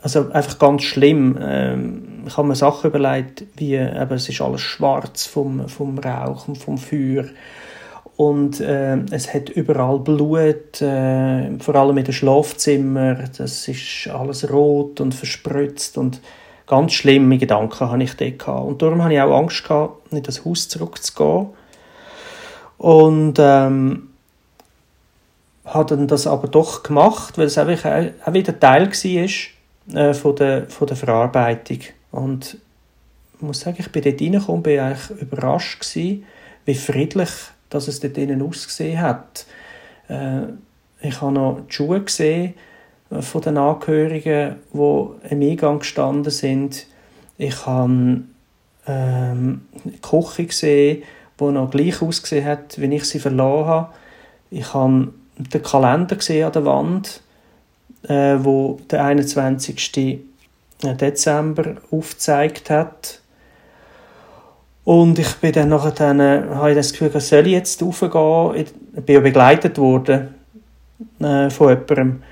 also 0.00 0.30
einfach 0.30 0.58
ganz 0.58 0.82
schlimm. 0.82 1.36
Ähm, 1.40 2.24
ich 2.26 2.36
habe 2.36 2.46
mir 2.46 2.54
Sachen 2.54 2.90
überlegt, 2.90 3.44
wie 3.56 3.74
eben, 3.74 4.12
es 4.12 4.28
ist 4.28 4.40
alles 4.40 4.60
schwarz 4.60 5.26
vom, 5.26 5.68
vom 5.68 5.98
Rauch 5.98 6.46
und 6.46 6.58
vom 6.58 6.78
Feuer 6.78 7.24
und 8.18 8.60
äh, 8.60 8.96
es 9.12 9.32
hat 9.32 9.48
überall 9.48 10.00
Blut, 10.00 10.82
äh, 10.82 11.56
vor 11.60 11.74
allem 11.76 11.98
in 11.98 12.04
den 12.04 12.12
Schlafzimmer. 12.12 13.14
Das 13.38 13.68
ist 13.68 14.08
alles 14.08 14.50
rot 14.52 15.00
und 15.00 15.14
verspritzt 15.14 15.96
und 15.96 16.20
Ganz 16.68 16.92
schlimme 16.92 17.38
Gedanken 17.38 17.90
hatte 17.90 18.02
ich 18.02 18.14
dort. 18.14 18.66
Und 18.66 18.82
darum 18.82 19.02
hatte 19.02 19.14
ich 19.14 19.20
auch 19.20 19.36
Angst, 19.36 19.64
gehabt, 19.64 20.12
in 20.12 20.22
das 20.22 20.44
Haus 20.44 20.68
zurückzugehen. 20.68 21.48
Und 22.76 23.34
ähm, 23.38 24.10
habe 25.64 25.96
dann 25.96 26.06
das 26.06 26.26
aber 26.26 26.48
doch 26.48 26.82
gemacht, 26.82 27.38
weil 27.38 27.46
es 27.46 27.58
auch 27.58 27.66
wieder 27.66 28.60
Teil 28.60 28.90
war 28.90 29.96
äh, 29.96 30.14
von, 30.14 30.36
der, 30.36 30.68
von 30.68 30.86
der 30.86 30.96
Verarbeitung. 30.96 31.80
Und 32.12 32.58
ich 33.34 33.42
muss 33.42 33.60
sagen, 33.60 33.76
ich 33.78 33.90
bin 33.90 34.02
dort 34.02 34.20
reingekommen, 34.20 34.62
bin 34.62 34.80
eigentlich 34.80 35.20
überrascht 35.20 35.80
gewesen, 35.80 36.24
wie 36.64 36.74
friedlich 36.74 37.30
dass 37.70 37.88
es 37.88 38.00
dort 38.00 38.18
innen 38.18 38.42
ausgesehen 38.42 39.00
hat. 39.00 39.46
Äh, 40.08 40.42
ich 41.00 41.20
habe 41.20 41.32
noch 41.32 41.60
die 41.68 41.72
Schuhe 41.72 42.00
gesehen, 42.02 42.54
von 43.10 43.40
den 43.40 43.56
Angehörigen, 43.56 44.56
die 44.72 45.06
im 45.30 45.42
Eingang 45.42 45.78
gestanden 45.78 46.30
sind. 46.30 46.86
Ich 47.38 47.66
habe 47.66 48.22
ähm, 48.86 49.62
die 49.84 50.00
Küche 50.00 50.46
gesehen, 50.46 51.02
die 51.40 51.44
noch 51.44 51.70
gleich 51.70 52.02
ausgesehen 52.02 52.44
hat, 52.44 52.80
wie 52.80 52.94
ich 52.94 53.04
sie 53.04 53.20
verloren 53.20 53.66
habe. 53.66 53.88
Ich 54.50 54.74
habe 54.74 55.12
den 55.36 55.62
Kalender 55.62 56.16
gesehen 56.16 56.46
an 56.46 56.52
der 56.52 56.64
Wand, 56.64 57.20
äh, 58.08 58.36
wo 58.38 58.80
der 58.90 59.04
21. 59.04 60.20
Dezember 60.82 61.76
aufgezeigt 61.90 62.70
hat. 62.70 63.20
Und 64.84 65.18
ich 65.18 65.34
bin 65.36 65.52
dann 65.52 65.68
nachher 65.68 65.90
dann, 65.90 66.20
äh, 66.20 66.42
habe 66.54 66.74
das 66.74 66.92
Gefühl, 66.92 67.20
soll 67.20 67.46
ich 67.46 67.52
jetzt 67.52 67.82
raufgehen? 67.82 68.66
Ich 68.96 69.04
bin 69.04 69.14
ja 69.14 69.20
begleitet 69.20 69.78
worden 69.78 70.34
äh, 71.20 71.50
von 71.50 71.68
jemandem. 71.68 72.22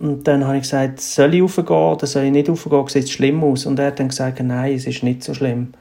Und 0.00 0.26
dann 0.26 0.44
habe 0.44 0.56
ich 0.56 0.62
gesagt, 0.62 1.00
soll 1.00 1.34
ich 1.34 1.42
raufgehen 1.42 1.68
oder 1.68 2.06
soll 2.06 2.24
ich 2.24 2.32
nicht 2.32 2.48
raufgehen, 2.48 2.88
sieht 2.88 3.04
es 3.04 3.10
schlimm 3.12 3.42
aus? 3.44 3.66
Und 3.66 3.78
er 3.78 3.86
hat 3.86 4.00
dann 4.00 4.08
gesagt, 4.08 4.40
nein, 4.40 4.74
es 4.74 4.86
ist 4.86 5.02
nicht 5.02 5.22
so 5.22 5.34
schlimm. 5.34 5.74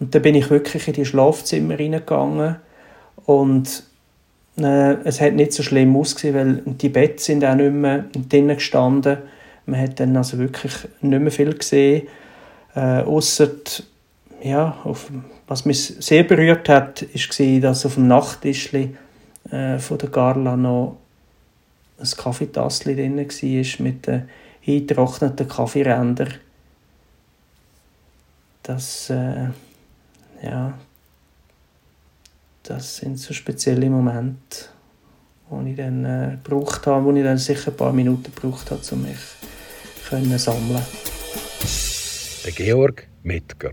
Und 0.00 0.14
dann 0.14 0.22
bin 0.22 0.34
ich 0.34 0.50
wirklich 0.50 0.86
in 0.88 0.94
die 0.94 1.04
Schlafzimmer 1.04 1.78
reingegangen 1.78 2.56
und 3.26 3.88
Äh, 4.60 4.96
es 5.04 5.20
hat 5.20 5.34
nicht 5.34 5.52
so 5.52 5.62
schlimm 5.62 5.94
ausgesehen, 5.94 6.34
weil 6.34 6.62
die 6.74 6.88
Betten 6.88 7.18
sind 7.18 7.44
auch 7.44 7.54
nicht 7.54 7.72
mehr 7.72 8.06
drinnen 8.28 8.56
gestanden. 8.56 9.18
Man 9.66 9.80
hat 9.80 10.00
dann 10.00 10.16
also 10.16 10.36
wirklich 10.38 10.72
nicht 11.00 11.20
mehr 11.20 11.30
viel 11.30 11.54
gesehen, 11.54 12.08
äh, 12.74 13.02
außer 13.02 13.50
ja, 14.42 14.76
auf, 14.82 15.12
was 15.46 15.64
mich 15.64 15.94
sehr 16.00 16.24
berührt 16.24 16.68
hat, 16.68 17.02
war, 17.02 17.60
dass 17.60 17.86
auf 17.86 17.94
dem 17.94 18.08
Nachttisch 18.08 18.74
äh, 18.74 19.78
von 19.78 19.98
der 19.98 20.10
Carla 20.10 20.56
noch 20.56 20.96
ein 21.98 22.10
Kaffeetassel 22.16 22.94
drin 22.94 23.16
war 23.16 23.84
mit 23.84 24.06
den 24.06 24.28
eingetrockneten 24.66 25.48
Kaffeerändern. 25.48 26.34
Das, 28.62 29.10
äh, 29.10 29.48
ja, 30.42 30.78
das 32.62 32.96
sind 32.96 33.18
so 33.18 33.32
spezielle 33.32 33.88
Momente, 33.88 34.66
die 35.50 35.70
ich 35.70 35.76
dann 35.76 36.04
äh, 36.04 36.36
gebraucht 36.42 36.86
habe, 36.86 37.04
wo 37.04 37.12
ich 37.12 37.24
dann 37.24 37.38
sicher 37.38 37.70
ein 37.70 37.76
paar 37.76 37.92
Minuten 37.92 38.32
gebraucht 38.34 38.70
habe, 38.70 38.82
um 38.92 39.02
mich 39.02 39.18
können 40.08 40.38
sammeln. 40.38 40.84
Der 42.44 42.52
Georg 42.52 43.06
Metger. 43.22 43.72